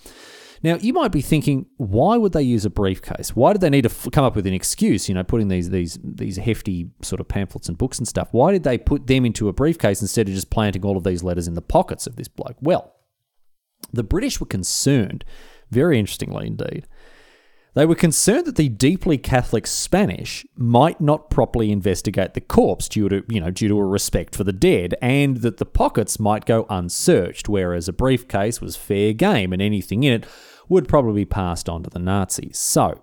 [0.64, 3.36] Now, you might be thinking, why would they use a briefcase?
[3.36, 5.10] Why did they need to f- come up with an excuse?
[5.10, 8.30] You know, putting these these these hefty sort of pamphlets and books and stuff.
[8.32, 11.22] Why did they put them into a briefcase instead of just planting all of these
[11.22, 12.56] letters in the pockets of this bloke?
[12.62, 12.96] Well,
[13.92, 15.26] the British were concerned,
[15.70, 16.88] very interestingly indeed,
[17.76, 23.10] they were concerned that the deeply Catholic Spanish might not properly investigate the corpse due
[23.10, 26.46] to, you know, due to a respect for the dead, and that the pockets might
[26.46, 30.26] go unsearched, whereas a briefcase was fair game and anything in it
[30.74, 32.58] would probably be passed on to the Nazis.
[32.58, 33.02] So,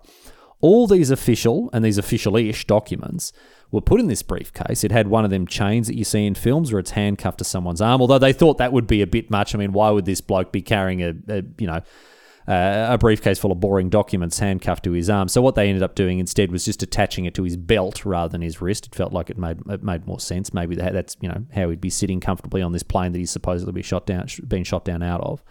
[0.61, 3.33] all these official and these official-ish documents
[3.71, 4.83] were put in this briefcase.
[4.83, 7.43] It had one of them chains that you see in films where it's handcuffed to
[7.43, 9.55] someone's arm, although they thought that would be a bit much.
[9.55, 11.81] I mean, why would this bloke be carrying a, a you know,
[12.47, 15.27] uh, a briefcase full of boring documents handcuffed to his arm.
[15.27, 18.31] So what they ended up doing instead was just attaching it to his belt rather
[18.31, 18.87] than his wrist.
[18.87, 20.53] It felt like it made it made more sense.
[20.53, 23.73] Maybe that's you know how he'd be sitting comfortably on this plane that he's supposedly
[23.73, 25.43] be shot down, being shot down out of.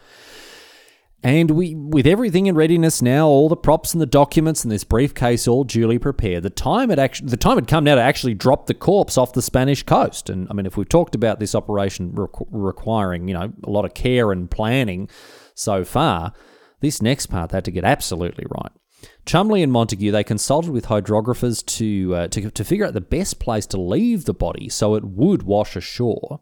[1.23, 4.85] And we, with everything in readiness now, all the props and the documents and this
[4.85, 8.33] briefcase all duly prepared, the time had actually the time had come now to actually
[8.33, 10.31] drop the corpse off the Spanish coast.
[10.31, 13.85] And I mean, if we've talked about this operation requ- requiring you know a lot
[13.85, 15.11] of care and planning
[15.55, 16.33] so far,
[16.81, 18.73] this next part they had to get absolutely right.
[19.27, 23.39] Cholmondeley and Montagu they consulted with hydrographers to, uh, to to figure out the best
[23.39, 26.41] place to leave the body so it would wash ashore.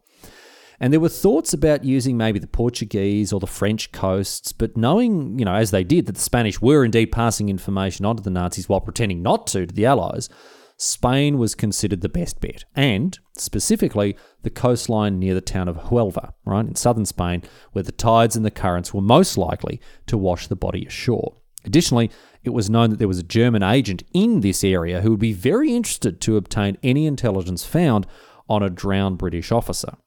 [0.79, 5.37] And there were thoughts about using maybe the Portuguese or the French coasts, but knowing,
[5.37, 8.29] you know, as they did, that the Spanish were indeed passing information on to the
[8.29, 10.29] Nazis while pretending not to to the Allies,
[10.77, 16.31] Spain was considered the best bet, and specifically the coastline near the town of Huelva,
[16.45, 20.47] right, in southern Spain, where the tides and the currents were most likely to wash
[20.47, 21.35] the body ashore.
[21.65, 22.09] Additionally,
[22.45, 25.33] it was known that there was a German agent in this area who would be
[25.33, 28.07] very interested to obtain any intelligence found
[28.47, 29.97] on a drowned British officer.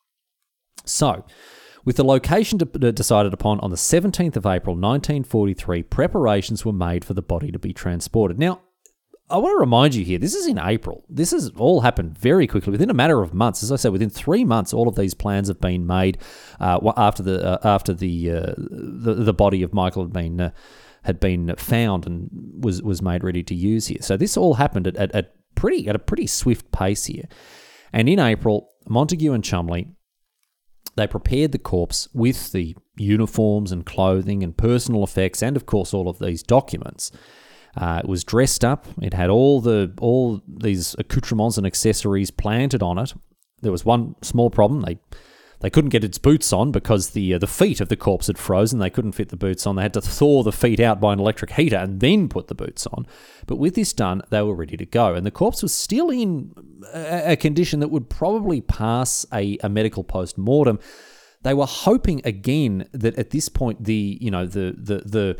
[0.84, 1.24] So,
[1.84, 7.14] with the location decided upon on the 17th of April 1943, preparations were made for
[7.14, 8.38] the body to be transported.
[8.38, 8.60] Now,
[9.32, 11.04] I want to remind you here, this is in April.
[11.08, 13.62] This has all happened very quickly, within a matter of months.
[13.62, 16.18] As I said, within three months, all of these plans have been made
[16.60, 20.50] uh, after the uh, after the, uh, the, the body of Michael had been uh,
[21.04, 22.28] had been found and
[22.60, 24.02] was was made ready to use here.
[24.02, 27.24] So this all happened at, at, at pretty at a pretty swift pace here.
[27.92, 29.94] And in April, Montagu and Cholmondeley
[30.96, 35.94] they prepared the corpse with the uniforms and clothing and personal effects, and of course
[35.94, 37.10] all of these documents.
[37.76, 38.86] Uh, it was dressed up.
[39.00, 43.14] It had all the all these accoutrements and accessories planted on it.
[43.62, 44.82] There was one small problem.
[44.82, 44.98] They
[45.62, 48.36] they couldn't get its boots on because the uh, the feet of the corpse had
[48.36, 48.80] frozen.
[48.80, 49.76] They couldn't fit the boots on.
[49.76, 52.54] They had to thaw the feet out by an electric heater and then put the
[52.54, 53.06] boots on.
[53.46, 56.52] But with this done, they were ready to go, and the corpse was still in
[56.92, 60.80] a, a condition that would probably pass a, a medical post mortem.
[61.42, 65.38] They were hoping again that at this point the you know the the the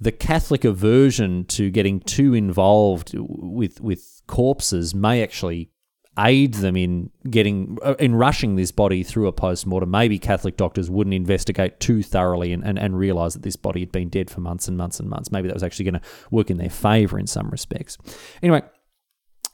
[0.00, 5.70] the Catholic aversion to getting too involved with with corpses may actually
[6.18, 9.90] aid them in getting uh, in rushing this body through a post-mortem.
[9.90, 13.92] Maybe catholic doctors wouldn't investigate too thoroughly and, and, and realize that this body had
[13.92, 15.30] been dead for months and months and months.
[15.30, 17.96] Maybe that was actually going to work in their favor in some respects.
[18.42, 18.62] Anyway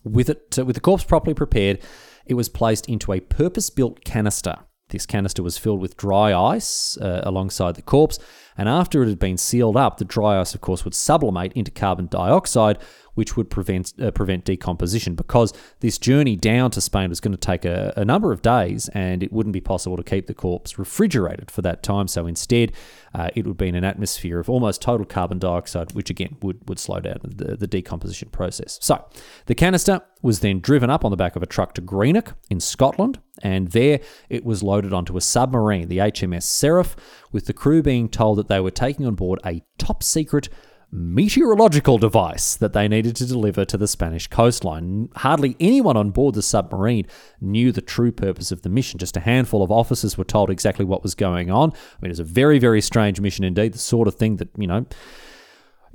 [0.05, 1.81] with it with the corpse properly prepared
[2.27, 4.57] it was placed into a purpose-built canister.
[4.89, 8.19] This canister was filled with dry ice uh, alongside the corpse
[8.57, 11.71] and after it had been sealed up, the dry ice, of course, would sublimate into
[11.71, 12.79] carbon dioxide,
[13.17, 15.15] which would prevent uh, prevent decomposition.
[15.15, 18.89] Because this journey down to Spain was going to take a, a, number of days,
[18.91, 22.07] and it wouldn't be possible to keep the corpse refrigerated for that time.
[22.07, 22.73] So instead,
[23.15, 26.61] uh, it would be in an atmosphere of almost total carbon dioxide, which again would
[26.69, 28.79] would slow down the, the decomposition process.
[28.81, 29.05] So
[29.47, 32.61] the canister was then driven up on the back of a truck to Greenock in
[32.61, 36.97] Scotland, and there it was loaded onto a submarine, the HMS Seraph,
[37.33, 40.49] with the crew being told that they were taking on board a top secret
[40.93, 45.09] meteorological device that they needed to deliver to the Spanish coastline.
[45.17, 47.07] Hardly anyone on board the submarine
[47.41, 48.99] knew the true purpose of the mission.
[48.99, 51.71] Just a handful of officers were told exactly what was going on.
[51.71, 54.49] I mean, it was a very, very strange mission indeed, the sort of thing that,
[54.57, 54.87] you know,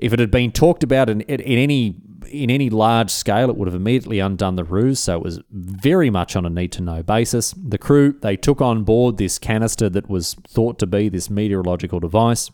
[0.01, 1.95] If it had been talked about in, in any
[2.29, 4.99] in any large scale, it would have immediately undone the ruse.
[4.99, 7.51] So it was very much on a need to know basis.
[7.51, 11.99] The crew they took on board this canister that was thought to be this meteorological
[11.99, 12.49] device,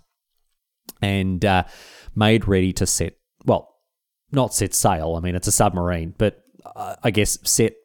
[1.02, 1.63] and uh,
[2.18, 3.14] made ready to set
[3.46, 3.76] well,
[4.32, 5.16] not set sail.
[5.16, 6.44] I mean, it's a submarine, but
[6.76, 7.76] uh, I guess set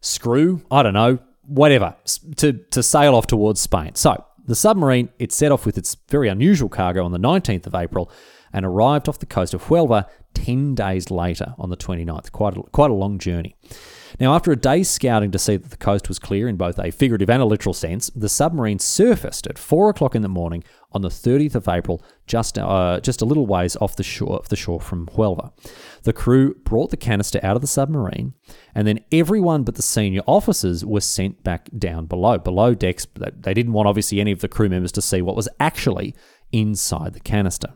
[0.00, 0.62] screw.
[0.70, 1.96] I don't know, whatever
[2.36, 3.94] to to sail off towards Spain.
[3.94, 7.74] So the submarine it set off with its very unusual cargo on the 19th of
[7.74, 8.10] April
[8.52, 12.32] and arrived off the coast of Huelva 10 days later on the 29th.
[12.32, 13.56] Quite a, quite a long journey.
[14.18, 16.90] Now, after a day's scouting to see that the coast was clear in both a
[16.90, 21.02] figurative and a literal sense, the submarine surfaced at 4 o'clock in the morning on
[21.02, 24.56] the 30th of April, just, uh, just a little ways off the shore, off the
[24.56, 25.52] shore from Huelva.
[26.02, 28.34] The crew brought the canister out of the submarine,
[28.74, 33.06] and then everyone but the senior officers were sent back down below, below decks.
[33.14, 36.14] They didn't want, obviously, any of the crew members to see what was actually
[36.52, 37.72] inside the canister.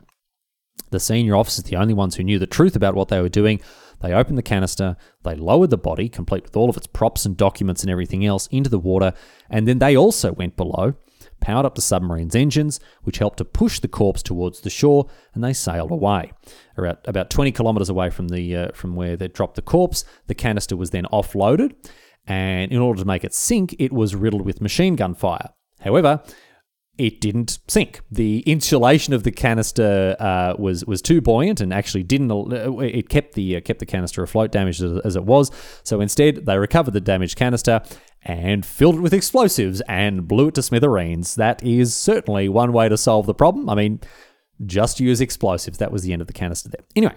[0.91, 3.61] The senior officers, the only ones who knew the truth about what they were doing,
[4.01, 7.37] they opened the canister, they lowered the body, complete with all of its props and
[7.37, 9.13] documents and everything else, into the water,
[9.49, 10.93] and then they also went below,
[11.39, 15.43] powered up the submarine's engines, which helped to push the corpse towards the shore, and
[15.43, 16.31] they sailed away.
[16.77, 20.35] About, about 20 kilometres away from, the, uh, from where they dropped the corpse, the
[20.35, 21.75] canister was then offloaded,
[22.27, 25.49] and in order to make it sink, it was riddled with machine gun fire.
[25.81, 26.23] However,
[26.97, 28.01] it didn't sink.
[28.09, 32.31] The insulation of the canister uh, was was too buoyant and actually didn't.
[32.31, 35.51] Uh, it kept the uh, kept the canister afloat, damaged as it was.
[35.83, 37.81] So instead, they recovered the damaged canister
[38.21, 41.35] and filled it with explosives and blew it to smithereens.
[41.35, 43.69] That is certainly one way to solve the problem.
[43.69, 43.99] I mean,
[44.65, 45.77] just use explosives.
[45.77, 46.85] That was the end of the canister there.
[46.95, 47.15] Anyway,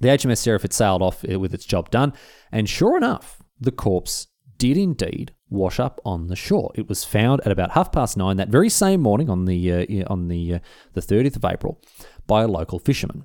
[0.00, 2.14] the HMS Seraph sailed off uh, with its job done,
[2.50, 6.72] and sure enough, the corpse did indeed wash up on the shore.
[6.74, 10.04] It was found at about half past nine that very same morning on the uh,
[10.12, 10.58] on the uh,
[10.92, 11.80] the 30th of April
[12.26, 13.24] by a local fisherman.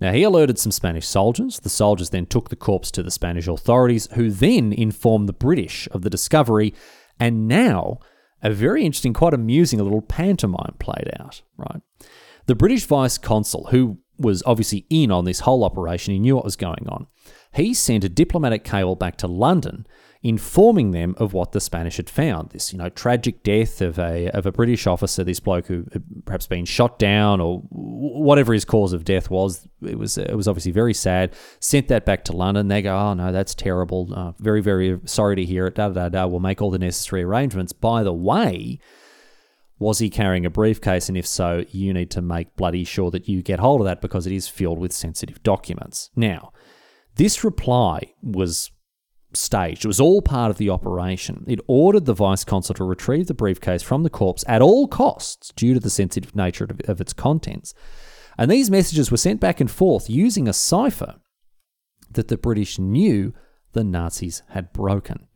[0.00, 1.60] Now he alerted some Spanish soldiers.
[1.60, 5.88] The soldiers then took the corpse to the Spanish authorities, who then informed the British
[5.92, 6.74] of the discovery.
[7.18, 7.98] And now
[8.42, 11.42] a very interesting, quite amusing little pantomime played out.
[11.56, 11.82] Right,
[12.46, 16.44] the British vice consul, who was obviously in on this whole operation, he knew what
[16.44, 17.06] was going on.
[17.52, 19.86] He sent a diplomatic cable back to London
[20.22, 22.50] informing them of what the Spanish had found.
[22.50, 26.02] This, you know, tragic death of a of a British officer, this bloke who had
[26.24, 29.68] perhaps been shot down or whatever his cause of death was.
[29.82, 31.34] It was it was obviously very sad.
[31.60, 32.68] Sent that back to London.
[32.68, 34.12] They go, oh no, that's terrible.
[34.12, 35.76] Uh, very very sorry to hear it.
[35.76, 36.26] Da da da.
[36.26, 37.72] We'll make all the necessary arrangements.
[37.72, 38.78] By the way.
[39.80, 41.08] Was he carrying a briefcase?
[41.08, 44.00] And if so, you need to make bloody sure that you get hold of that
[44.00, 46.10] because it is filled with sensitive documents.
[46.16, 46.52] Now,
[47.14, 48.72] this reply was
[49.34, 49.84] staged.
[49.84, 51.44] It was all part of the operation.
[51.46, 55.52] It ordered the vice consul to retrieve the briefcase from the corpse at all costs
[55.54, 57.74] due to the sensitive nature of, its contents.
[58.36, 61.16] And these messages were sent back and forth using a cipher
[62.10, 63.34] that the British knew
[63.72, 65.28] the Nazis had broken.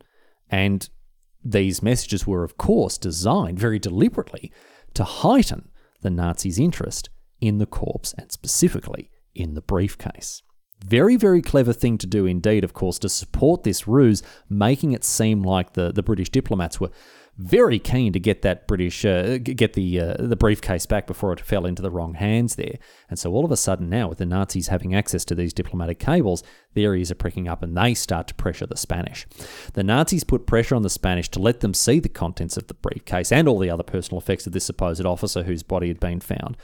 [0.49, 0.89] And
[1.43, 4.51] these messages were, of course, designed very deliberately
[4.93, 5.69] to heighten
[6.01, 7.09] the Nazis' interest
[7.41, 10.41] in the corpse and specifically in the briefcase.
[10.83, 15.05] Very, very clever thing to do indeed, of course, to support this ruse, making it
[15.05, 16.91] seem like the, the British diplomats were
[17.37, 21.39] very keen to get that British uh, get the uh, the briefcase back before it
[21.39, 22.77] fell into the wrong hands there.
[23.09, 25.99] And so all of a sudden now, with the Nazis having access to these diplomatic
[25.99, 26.43] cables,
[26.73, 29.25] their ears are pricking up and they start to pressure the Spanish.
[29.73, 32.75] The Nazis put pressure on the Spanish to let them see the contents of the
[32.75, 36.19] briefcase and all the other personal effects of this supposed officer whose body had been
[36.19, 36.57] found.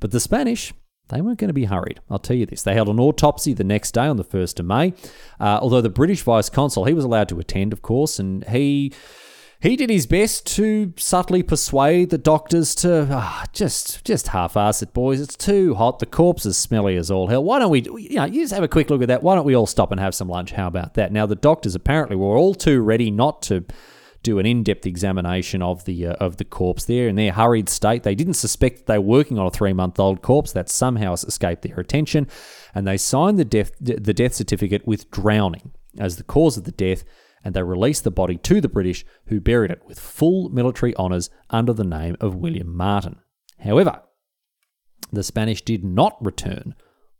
[0.00, 0.72] But the Spanish,
[1.08, 2.00] they weren't going to be hurried.
[2.10, 2.62] I'll tell you this.
[2.62, 4.94] They held an autopsy the next day on the 1st of May.
[5.38, 8.92] Uh, although the British vice consul, he was allowed to attend, of course, and he.
[9.60, 14.92] He did his best to subtly persuade the doctors to ah, just just half-ass it,
[14.92, 15.22] boys.
[15.22, 16.00] It's too hot.
[16.00, 17.42] The corpse is smelly as all hell.
[17.42, 19.22] Why don't we, you know, you just have a quick look at that.
[19.22, 20.52] Why don't we all stop and have some lunch?
[20.52, 21.12] How about that?
[21.12, 23.64] Now the doctors apparently were all too ready not to
[24.24, 28.02] do an in-depth examination of the uh, of the corpse there in their hurried state.
[28.02, 31.78] They didn't suspect that they were working on a three-month-old corpse that somehow escaped their
[31.78, 32.26] attention,
[32.74, 36.72] and they signed the death the death certificate with drowning as the cause of the
[36.72, 37.04] death.
[37.46, 41.28] And they released the body to the British, who buried it with full military honours
[41.50, 43.16] under the name of William Martin.
[43.58, 44.00] However,
[45.12, 46.74] the Spanish did not return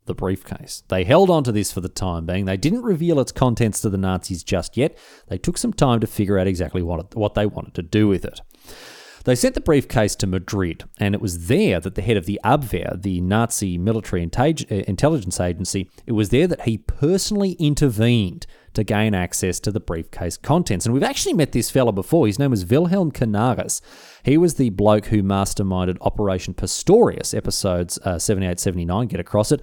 [0.06, 0.82] the briefcase.
[0.88, 2.44] They held on to this for the time being.
[2.44, 4.96] They didn't reveal its contents to the Nazis just yet.
[5.28, 8.08] They took some time to figure out exactly what, it, what they wanted to do
[8.08, 8.40] with it.
[9.24, 12.38] They sent the briefcase to Madrid, and it was there that the head of the
[12.44, 18.84] Abwehr, the Nazi military uh, intelligence agency, it was there that he personally intervened to
[18.84, 20.84] gain access to the briefcase contents.
[20.84, 22.26] And we've actually met this fella before.
[22.26, 23.80] His name was Wilhelm Canaris.
[24.22, 29.62] He was the bloke who masterminded Operation Pastorius, episodes uh, 78 79, get across it.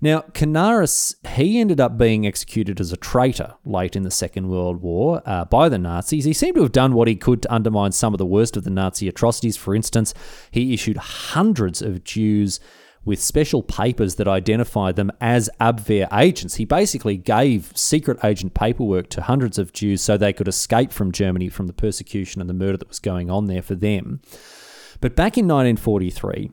[0.00, 4.82] Now, Canaris, he ended up being executed as a traitor late in the Second World
[4.82, 6.24] War uh, by the Nazis.
[6.24, 8.64] He seemed to have done what he could to undermine some of the worst of
[8.64, 9.56] the Nazi atrocities.
[9.56, 10.12] For instance,
[10.50, 12.60] he issued hundreds of Jews
[13.06, 16.56] with special papers that identified them as Abwehr agents.
[16.56, 21.12] He basically gave secret agent paperwork to hundreds of Jews so they could escape from
[21.12, 24.20] Germany from the persecution and the murder that was going on there for them.
[25.00, 26.50] But back in 1943,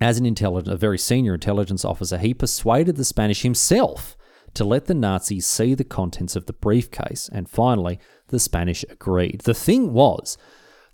[0.00, 4.16] as an intelligence, a very senior intelligence officer, he persuaded the Spanish himself
[4.54, 9.42] to let the Nazis see the contents of the briefcase, and finally, the Spanish agreed.
[9.42, 10.38] The thing was,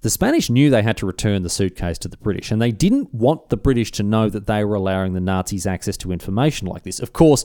[0.07, 3.13] the Spanish knew they had to return the suitcase to the British, and they didn't
[3.13, 6.85] want the British to know that they were allowing the Nazis access to information like
[6.85, 7.01] this.
[7.01, 7.45] Of course,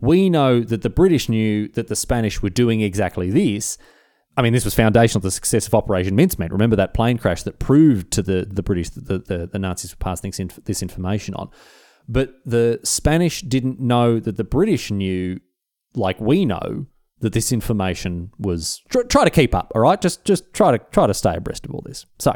[0.00, 3.78] we know that the British knew that the Spanish were doing exactly this,
[4.36, 6.50] I mean, this was foundational to the success of Operation Mincemeat.
[6.50, 9.92] Remember that plane crash that proved to the, the British that the, the, the Nazis
[9.92, 11.50] were passing this, this information on.
[12.08, 15.38] But the Spanish didn't know that the British knew,
[15.94, 16.86] like we know,
[17.20, 18.82] that this information was.
[18.88, 20.00] Try, try to keep up, all right?
[20.00, 22.06] Just just try to try to stay abreast of all this.
[22.18, 22.34] So,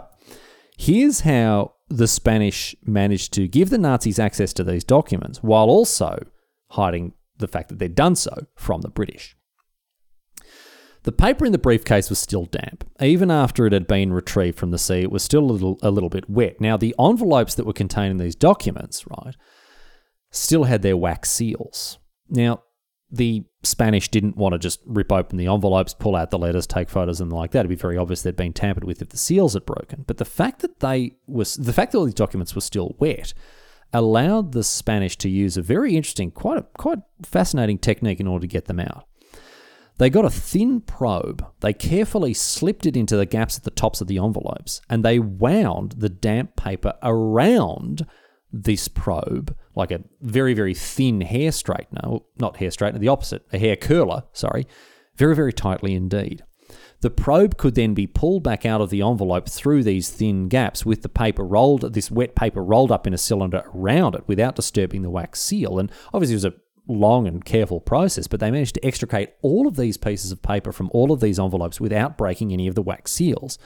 [0.78, 6.24] here's how the Spanish managed to give the Nazis access to these documents while also
[6.70, 9.36] hiding the fact that they'd done so from the British.
[11.02, 12.84] The paper in the briefcase was still damp.
[13.00, 15.90] Even after it had been retrieved from the sea, it was still a little, a
[15.90, 16.60] little bit wet.
[16.60, 19.34] Now, the envelopes that were containing these documents, right,
[20.30, 21.98] still had their wax seals.
[22.28, 22.62] Now,
[23.10, 26.88] the Spanish didn't want to just rip open the envelopes, pull out the letters, take
[26.88, 27.60] photos, and like that.
[27.60, 30.04] It'd be very obvious they'd been tampered with if the seals had broken.
[30.06, 33.34] But the fact that they was the fact that all these documents were still wet
[33.92, 38.42] allowed the Spanish to use a very interesting, quite a, quite fascinating technique in order
[38.42, 39.06] to get them out.
[39.98, 44.00] They got a thin probe, they carefully slipped it into the gaps at the tops
[44.00, 48.06] of the envelopes, and they wound the damp paper around
[48.52, 53.58] this probe like a very, very thin hair straightener, not hair straightener, the opposite, a
[53.58, 54.66] hair curler, sorry,
[55.16, 56.42] very, very tightly indeed.
[57.00, 60.84] The probe could then be pulled back out of the envelope through these thin gaps
[60.84, 64.56] with the paper rolled, this wet paper rolled up in a cylinder around it without
[64.56, 65.78] disturbing the wax seal.
[65.78, 66.54] And obviously, it was a
[66.86, 70.72] long and careful process, but they managed to extricate all of these pieces of paper
[70.72, 73.58] from all of these envelopes without breaking any of the wax seals.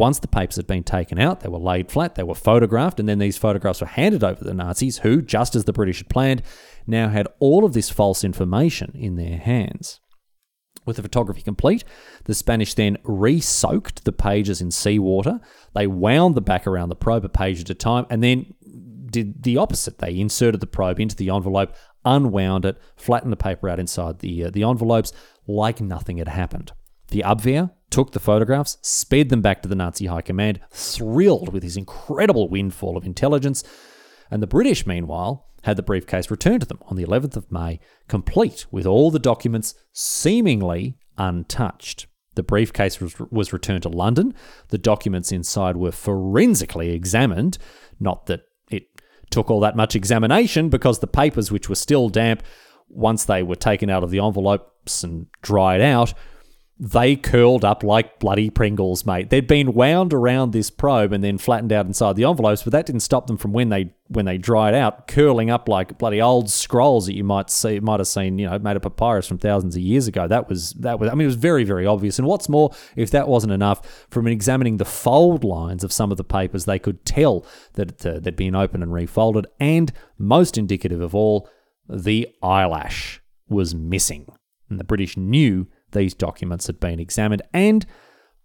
[0.00, 3.06] Once the papers had been taken out, they were laid flat, they were photographed, and
[3.06, 6.08] then these photographs were handed over to the Nazis, who, just as the British had
[6.08, 6.42] planned,
[6.86, 10.00] now had all of this false information in their hands.
[10.86, 11.84] With the photography complete,
[12.24, 15.38] the Spanish then re soaked the pages in seawater.
[15.74, 18.54] They wound the back around the probe a page at a time and then
[19.10, 19.98] did the opposite.
[19.98, 21.74] They inserted the probe into the envelope,
[22.06, 25.12] unwound it, flattened the paper out inside the, uh, the envelopes
[25.46, 26.72] like nothing had happened.
[27.10, 31.62] The Abwehr took the photographs, sped them back to the Nazi high command, thrilled with
[31.62, 33.64] his incredible windfall of intelligence,
[34.30, 37.80] and the British, meanwhile, had the briefcase returned to them on the 11th of May,
[38.08, 42.06] complete with all the documents seemingly untouched.
[42.36, 44.34] The briefcase was, returned to London.
[44.68, 47.58] The documents inside were forensically examined.
[47.98, 48.84] Not that it
[49.30, 52.44] took all that much examination because the papers, which were still damp,
[52.88, 56.14] once they were taken out of the envelopes and dried out,
[56.82, 59.28] they curled up like bloody Pringles, mate.
[59.28, 62.86] They'd been wound around this probe and then flattened out inside the envelopes, but that
[62.86, 66.48] didn't stop them from when they when they dried out, curling up like bloody old
[66.48, 69.76] scrolls that you might see might have seen, you know, made of papyrus from thousands
[69.76, 70.26] of years ago.
[70.26, 72.18] That was that was I mean it was very, very obvious.
[72.18, 76.16] And what's more, if that wasn't enough, from examining the fold lines of some of
[76.16, 81.02] the papers, they could tell that uh, they'd been opened and refolded, and most indicative
[81.02, 81.46] of all,
[81.90, 83.20] the eyelash
[83.50, 84.26] was missing.
[84.70, 87.86] And the British knew these documents had been examined and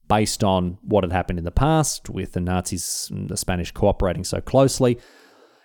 [0.08, 4.24] based on what had happened in the past with the Nazis and the Spanish cooperating
[4.24, 5.00] so closely,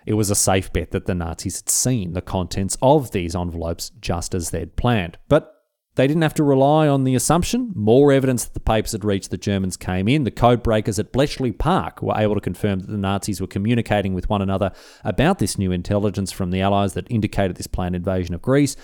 [0.05, 3.91] it was a safe bet that the Nazis had seen the contents of these envelopes
[3.99, 5.17] just as they'd planned.
[5.27, 5.53] But
[5.95, 7.73] they didn't have to rely on the assumption.
[7.75, 10.23] More evidence that the papers had reached the Germans came in.
[10.23, 14.13] The code breakers at Bletchley Park were able to confirm that the Nazis were communicating
[14.13, 14.71] with one another
[15.03, 18.77] about this new intelligence from the Allies that indicated this planned invasion of Greece.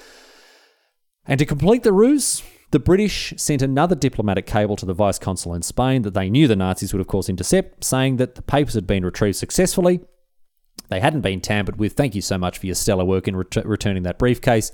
[1.26, 5.54] And to complete the ruse, the British sent another diplomatic cable to the vice consul
[5.54, 8.74] in Spain that they knew the Nazis would, of course, intercept, saying that the papers
[8.74, 10.02] had been retrieved successfully.
[10.90, 11.94] They hadn't been tampered with.
[11.94, 14.72] Thank you so much for your stellar work in ret- returning that briefcase,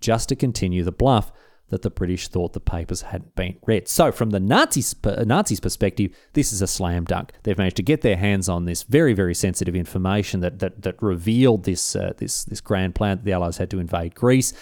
[0.00, 1.32] just to continue the bluff
[1.68, 3.88] that the British thought the papers hadn't been read.
[3.88, 7.32] So, from the Nazis, Nazis' perspective, this is a slam dunk.
[7.42, 11.02] They've managed to get their hands on this very, very sensitive information that that, that
[11.02, 14.52] revealed this uh, this this grand plan that the Allies had to invade Greece,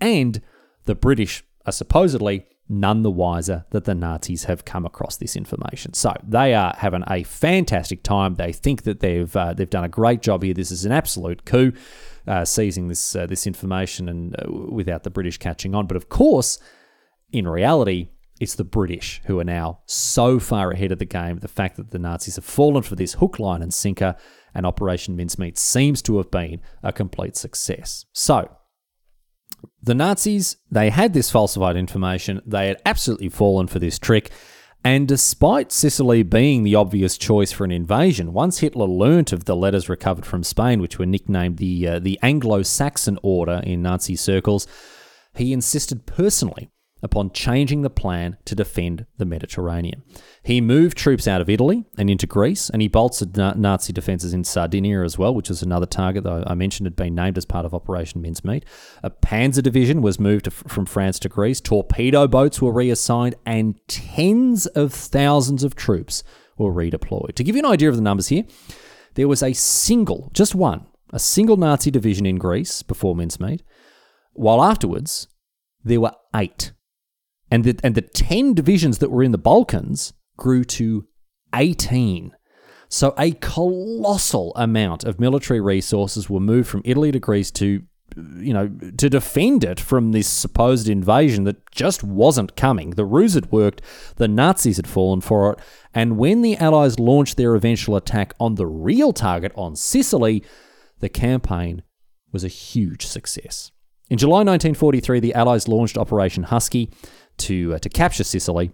[0.00, 0.40] and
[0.84, 5.94] the British are supposedly none the wiser that the Nazis have come across this information.
[5.94, 8.34] So they are having a fantastic time.
[8.34, 10.54] They think that they've uh, they've done a great job here.
[10.54, 11.72] This is an absolute coup,
[12.26, 15.86] uh, seizing this uh, this information and uh, without the British catching on.
[15.86, 16.58] But of course,
[17.32, 18.08] in reality,
[18.40, 21.38] it's the British who are now so far ahead of the game.
[21.38, 24.14] The fact that the Nazis have fallen for this hook, line, and sinker,
[24.54, 28.04] and Operation Mincemeat seems to have been a complete success.
[28.12, 28.50] So
[29.82, 32.40] the Nazis, they had this falsified information.
[32.44, 34.30] They had absolutely fallen for this trick.
[34.84, 39.56] And despite Sicily being the obvious choice for an invasion, once Hitler learnt of the
[39.56, 44.14] letters recovered from Spain, which were nicknamed the, uh, the Anglo Saxon Order in Nazi
[44.14, 44.66] circles,
[45.34, 46.70] he insisted personally
[47.02, 50.02] upon changing the plan to defend the Mediterranean.
[50.42, 54.44] He moved troops out of Italy and into Greece, and he bolstered Nazi defences in
[54.44, 57.64] Sardinia as well, which is another target that I mentioned had been named as part
[57.64, 58.64] of Operation Mincemeat.
[59.02, 64.66] A panzer division was moved from France to Greece, torpedo boats were reassigned, and tens
[64.66, 66.24] of thousands of troops
[66.56, 67.34] were redeployed.
[67.34, 68.44] To give you an idea of the numbers here,
[69.14, 73.62] there was a single, just one, a single Nazi division in Greece before Mincemeat,
[74.32, 75.28] while afterwards
[75.84, 76.72] there were eight
[77.50, 81.06] and the, and the 10 divisions that were in the Balkans grew to
[81.54, 82.32] 18.
[82.88, 87.82] So a colossal amount of military resources were moved from Italy to Greece to
[88.16, 92.90] you know to defend it from this supposed invasion that just wasn't coming.
[92.90, 93.82] The ruse had worked,
[94.16, 95.58] the Nazis had fallen for it,
[95.94, 100.42] and when the Allies launched their eventual attack on the real target on Sicily,
[101.00, 101.82] the campaign
[102.32, 103.70] was a huge success.
[104.10, 106.90] In July 1943, the Allies launched Operation Husky
[107.38, 108.72] to, uh, to capture Sicily,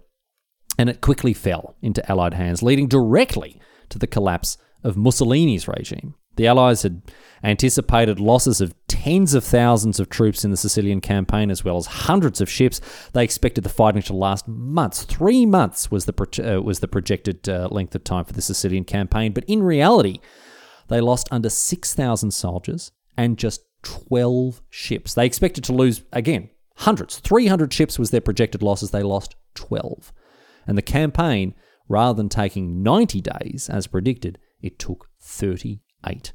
[0.77, 3.59] and it quickly fell into Allied hands, leading directly
[3.89, 6.15] to the collapse of Mussolini's regime.
[6.37, 7.01] The Allies had
[7.43, 11.85] anticipated losses of tens of thousands of troops in the Sicilian campaign, as well as
[11.85, 12.79] hundreds of ships.
[13.13, 15.03] They expected the fighting to last months.
[15.03, 18.41] Three months was the pro- uh, was the projected uh, length of time for the
[18.41, 20.19] Sicilian campaign, but in reality,
[20.87, 25.13] they lost under six thousand soldiers and just twelve ships.
[25.13, 27.19] They expected to lose again Hundreds.
[27.19, 28.91] 300 ships was their projected losses.
[28.91, 30.11] They lost 12.
[30.67, 31.55] And the campaign,
[31.87, 36.33] rather than taking 90 days as predicted, it took 38.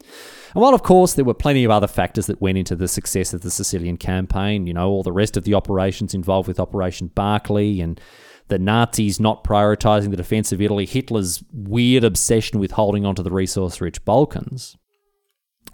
[0.00, 3.34] And while, of course, there were plenty of other factors that went into the success
[3.34, 7.08] of the Sicilian campaign, you know, all the rest of the operations involved with Operation
[7.08, 8.00] Barclay and
[8.48, 13.30] the Nazis not prioritizing the defense of Italy, Hitler's weird obsession with holding onto the
[13.30, 14.76] resource rich Balkans.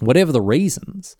[0.00, 1.16] Whatever the reasons,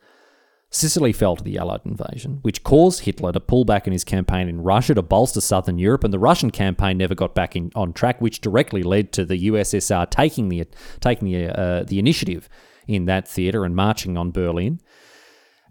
[0.72, 4.48] Sicily fell to the Allied invasion, which caused Hitler to pull back in his campaign
[4.48, 7.92] in Russia to bolster southern Europe, and the Russian campaign never got back in, on
[7.92, 10.64] track, which directly led to the USSR taking the
[11.00, 12.48] taking the uh, the initiative
[12.86, 14.80] in that theatre and marching on Berlin.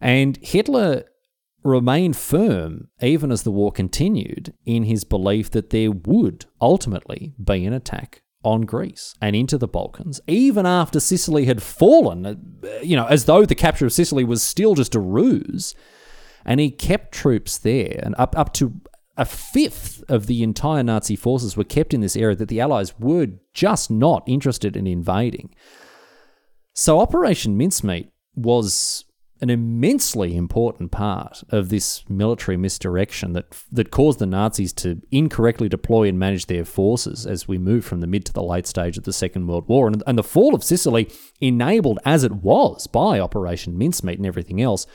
[0.01, 1.05] And Hitler
[1.63, 7.65] remained firm, even as the war continued, in his belief that there would ultimately be
[7.65, 12.95] an attack on Greece and into the Balkans, even after Sicily had fallen, uh, you
[12.95, 15.75] know, as though the capture of Sicily was still just a ruse.
[16.45, 18.79] And he kept troops there, and up, up to
[19.17, 22.97] a fifth of the entire Nazi forces were kept in this area that the Allies
[22.97, 25.53] were just not interested in invading.
[26.73, 29.03] So Operation Mincemeat was
[29.41, 35.69] an immensely important part of this military misdirection that that caused the Nazis to incorrectly
[35.69, 38.97] deploy and manage their forces as we move from the mid to the late stage
[38.97, 39.87] of the Second World War.
[39.87, 41.09] And, and the fall of Sicily,
[41.39, 44.85] enabled as it was by Operation Mincemeat and everything else,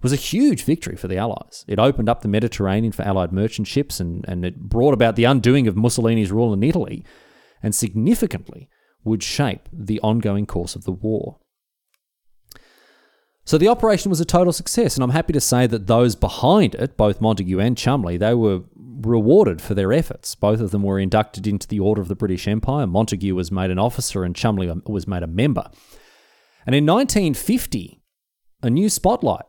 [0.00, 1.64] was a huge victory for the Allies.
[1.66, 5.24] It opened up the Mediterranean for Allied merchant ships and, and it brought about the
[5.24, 7.04] undoing of Mussolini's rule in Italy
[7.62, 8.68] and significantly
[9.04, 11.38] would shape the ongoing course of the war.
[13.44, 16.76] So the operation was a total success, and I'm happy to say that those behind
[16.76, 20.36] it, both Montagu and Cholmondeley, they were rewarded for their efforts.
[20.36, 22.86] Both of them were inducted into the Order of the British Empire.
[22.86, 25.68] Montagu was made an officer, and Cholmondeley was made a member.
[26.66, 28.00] And in 1950,
[28.62, 29.44] a new spotlight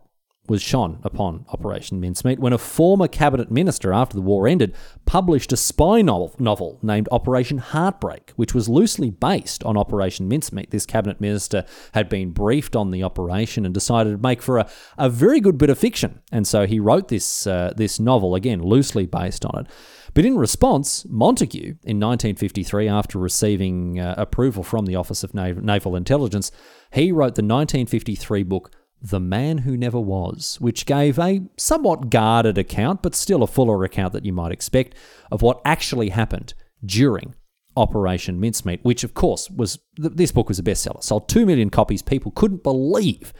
[0.50, 4.76] was shone upon Operation Mincemeat when a former cabinet minister, after the war ended,
[5.06, 10.72] published a spy novel, novel, named Operation Heartbreak, which was loosely based on Operation Mincemeat.
[10.72, 11.64] This cabinet minister
[11.94, 15.58] had been briefed on the operation and decided to make for a, a very good
[15.58, 19.62] bit of fiction, and so he wrote this uh, this novel again, loosely based on
[19.62, 19.72] it.
[20.14, 25.96] But in response, Montagu, in 1953, after receiving uh, approval from the Office of Naval
[25.96, 26.52] Intelligence,
[26.91, 28.72] he wrote the 1953 book
[29.04, 33.84] the Man Who Never Was, which gave a somewhat guarded account, but still a fuller
[33.84, 34.95] account that you might expect,
[35.30, 37.36] of what actually happened during
[37.76, 41.04] Operation Mincemeat, which of course was this book was a bestseller.
[41.04, 42.01] Sold 2 million copies.
[42.01, 43.34] People couldn't believe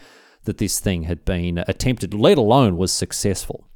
[0.44, 3.70] that this thing had been attempted, let alone was successful.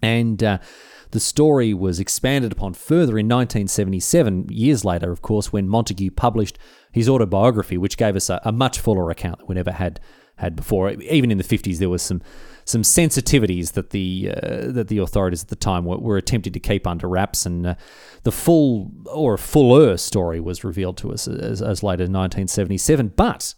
[0.00, 0.58] And uh,
[1.10, 6.58] the story was expanded upon further in 1977, years later, of course, when Montagu published
[6.92, 10.00] his autobiography, which gave us a, a much fuller account that we never had
[10.36, 10.90] had before.
[10.90, 12.20] Even in the 50s, there was some
[12.66, 16.60] some sensitivities that the uh, that the authorities at the time were, were attempting to
[16.60, 17.74] keep under wraps, and uh,
[18.22, 23.08] the full or fuller story was revealed to us as, as late as 1977.
[23.16, 23.54] But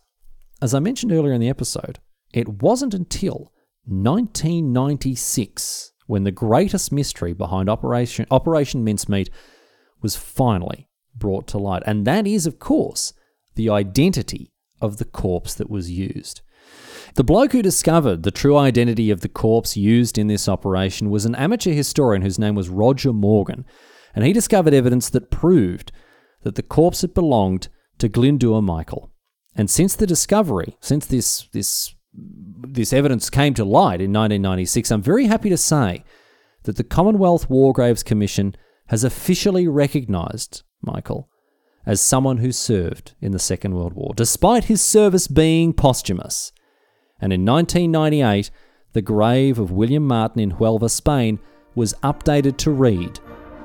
[0.61, 2.01] as I mentioned earlier in the episode,
[2.33, 3.53] it wasn't until
[3.85, 9.31] 1996 when the greatest mystery behind Operation Operation Mincemeat
[10.03, 13.13] was finally brought to light, and that is, of course,
[13.55, 16.43] the identity of the corpse that was used.
[17.17, 21.25] The bloke who discovered the true identity of the corpse used in this operation was
[21.25, 23.65] an amateur historian whose name was Roger Morgan,
[24.15, 25.93] and he discovered evidence that proved
[26.43, 29.11] that the corpse had belonged to Glyndŵr Michael.
[29.55, 35.01] And since the discovery, since this this this evidence came to light in 1996, I'm
[35.01, 36.05] very happy to say
[36.65, 38.55] that the Commonwealth War Graves Commission
[38.89, 41.31] has officially recognised Michael
[41.87, 46.53] as someone who served in the Second World War, despite his service being posthumous
[47.21, 48.51] and in 1998,
[48.93, 51.39] the grave of William Martin in Huelva, Spain,
[51.75, 53.21] was updated to read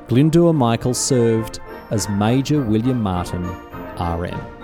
[0.07, 3.43] Glyndŵr Michael served as Major William Martin,
[3.97, 4.60] RM.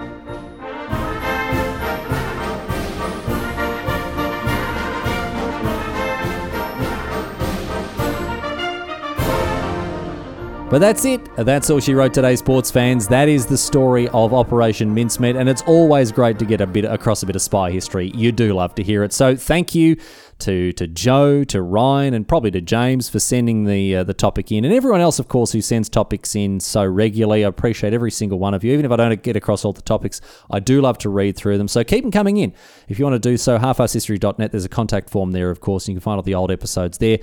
[10.69, 11.21] But that's it.
[11.37, 13.07] That's all she wrote today, sports fans.
[13.07, 16.83] That is the story of Operation Mincemeat, and it's always great to get a bit
[16.83, 18.11] across a bit of spy history.
[18.13, 19.13] You do love to hear it.
[19.13, 19.95] So thank you
[20.39, 24.51] to to Joe, to Ryan, and probably to James for sending the uh, the topic
[24.51, 27.45] in, and everyone else, of course, who sends topics in so regularly.
[27.45, 28.73] I appreciate every single one of you.
[28.73, 30.19] Even if I don't get across all the topics,
[30.51, 31.69] I do love to read through them.
[31.69, 32.53] So keep them coming in.
[32.89, 34.51] If you want to do so, halfasshistory.net.
[34.51, 35.87] There's a contact form there, of course.
[35.87, 37.19] And you can find all the old episodes there.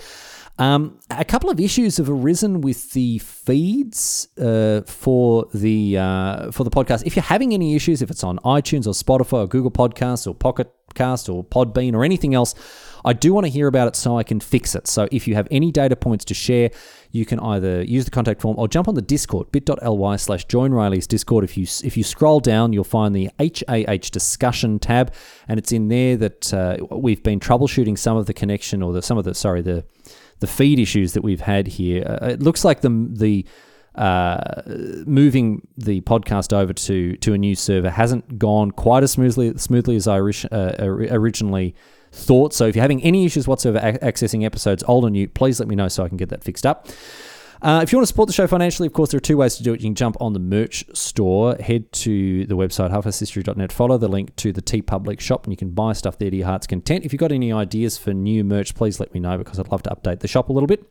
[0.57, 6.63] Um, a couple of issues have arisen with the feeds uh, for the uh, for
[6.63, 7.03] the podcast.
[7.05, 10.35] If you're having any issues, if it's on iTunes or Spotify or Google Podcasts or
[10.35, 12.55] Pocket Cast or Podbean or anything else,
[13.05, 14.87] I do want to hear about it so I can fix it.
[14.87, 16.71] So if you have any data points to share,
[17.11, 20.71] you can either use the contact form or jump on the Discord, bit.ly slash join
[20.71, 21.43] Riley's Discord.
[21.43, 25.13] If you if you scroll down, you'll find the HAH discussion tab,
[25.49, 29.03] and it's in there that uh, we've been troubleshooting some of the connection or the
[29.03, 29.85] some of the sorry the
[30.41, 32.05] the feed issues that we've had here.
[32.07, 33.47] Uh, it looks like the the
[33.95, 34.63] uh,
[35.07, 39.97] moving the podcast over to to a new server hasn't gone quite as smoothly smoothly
[39.97, 41.75] as I uh, originally
[42.11, 42.53] thought.
[42.53, 45.77] So if you're having any issues whatsoever accessing episodes old and new, please let me
[45.77, 46.89] know so I can get that fixed up.
[47.63, 49.57] Uh, if you want to support the show financially, of course, there are two ways
[49.57, 49.81] to do it.
[49.81, 54.35] You can jump on the merch store, head to the website, halfasshistory.net, follow the link
[54.37, 57.05] to the TeePublic shop, and you can buy stuff there to your heart's content.
[57.05, 59.83] If you've got any ideas for new merch, please let me know because I'd love
[59.85, 60.85] to update the shop a little bit.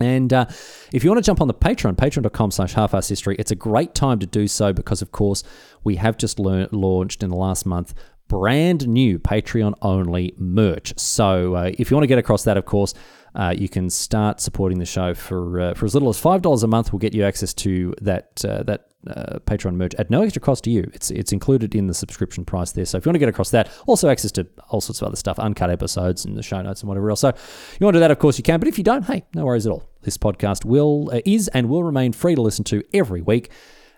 [0.00, 0.46] And uh,
[0.92, 4.18] if you want to jump on the Patreon, patreon.com slash halfasshistory, it's a great time
[4.20, 5.42] to do so because, of course,
[5.82, 7.94] we have just learned, launched in the last month
[8.28, 10.98] brand new Patreon only merch.
[10.98, 12.94] So uh, if you want to get across that, of course,
[13.34, 16.62] uh, you can start supporting the show for uh, for as little as five dollars
[16.62, 16.92] a month.
[16.92, 20.64] Will get you access to that uh, that uh, Patreon merch at no extra cost
[20.64, 20.90] to you.
[20.94, 22.84] It's it's included in the subscription price there.
[22.84, 25.16] So if you want to get across that, also access to all sorts of other
[25.16, 27.20] stuff, uncut episodes and the show notes and whatever else.
[27.20, 28.58] So you want to do that, of course you can.
[28.58, 29.88] But if you don't, hey, no worries at all.
[30.02, 33.50] This podcast will uh, is and will remain free to listen to every week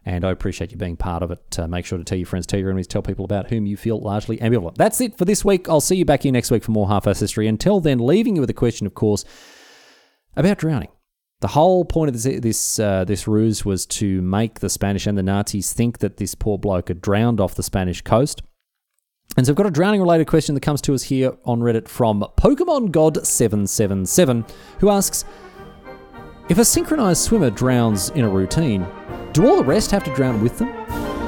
[0.05, 1.59] and I appreciate you being part of it.
[1.59, 3.76] Uh, make sure to tell your friends, tell your enemies, tell people about whom you
[3.76, 4.76] feel largely ambivalent.
[4.76, 5.68] That's it for this week.
[5.68, 7.46] I'll see you back here next week for more half-ass history.
[7.46, 9.24] Until then, leaving you with a question, of course,
[10.36, 10.88] about drowning.
[11.40, 15.16] The whole point of this this uh, this ruse was to make the Spanish and
[15.16, 18.42] the Nazis think that this poor bloke had drowned off the Spanish coast.
[19.36, 21.88] And so I've got a drowning related question that comes to us here on Reddit
[21.88, 24.44] from Pokemon God 777
[24.80, 25.24] who asks
[26.48, 28.86] If a synchronized swimmer drowns in a routine,
[29.33, 31.20] do all the rest have to drown with them?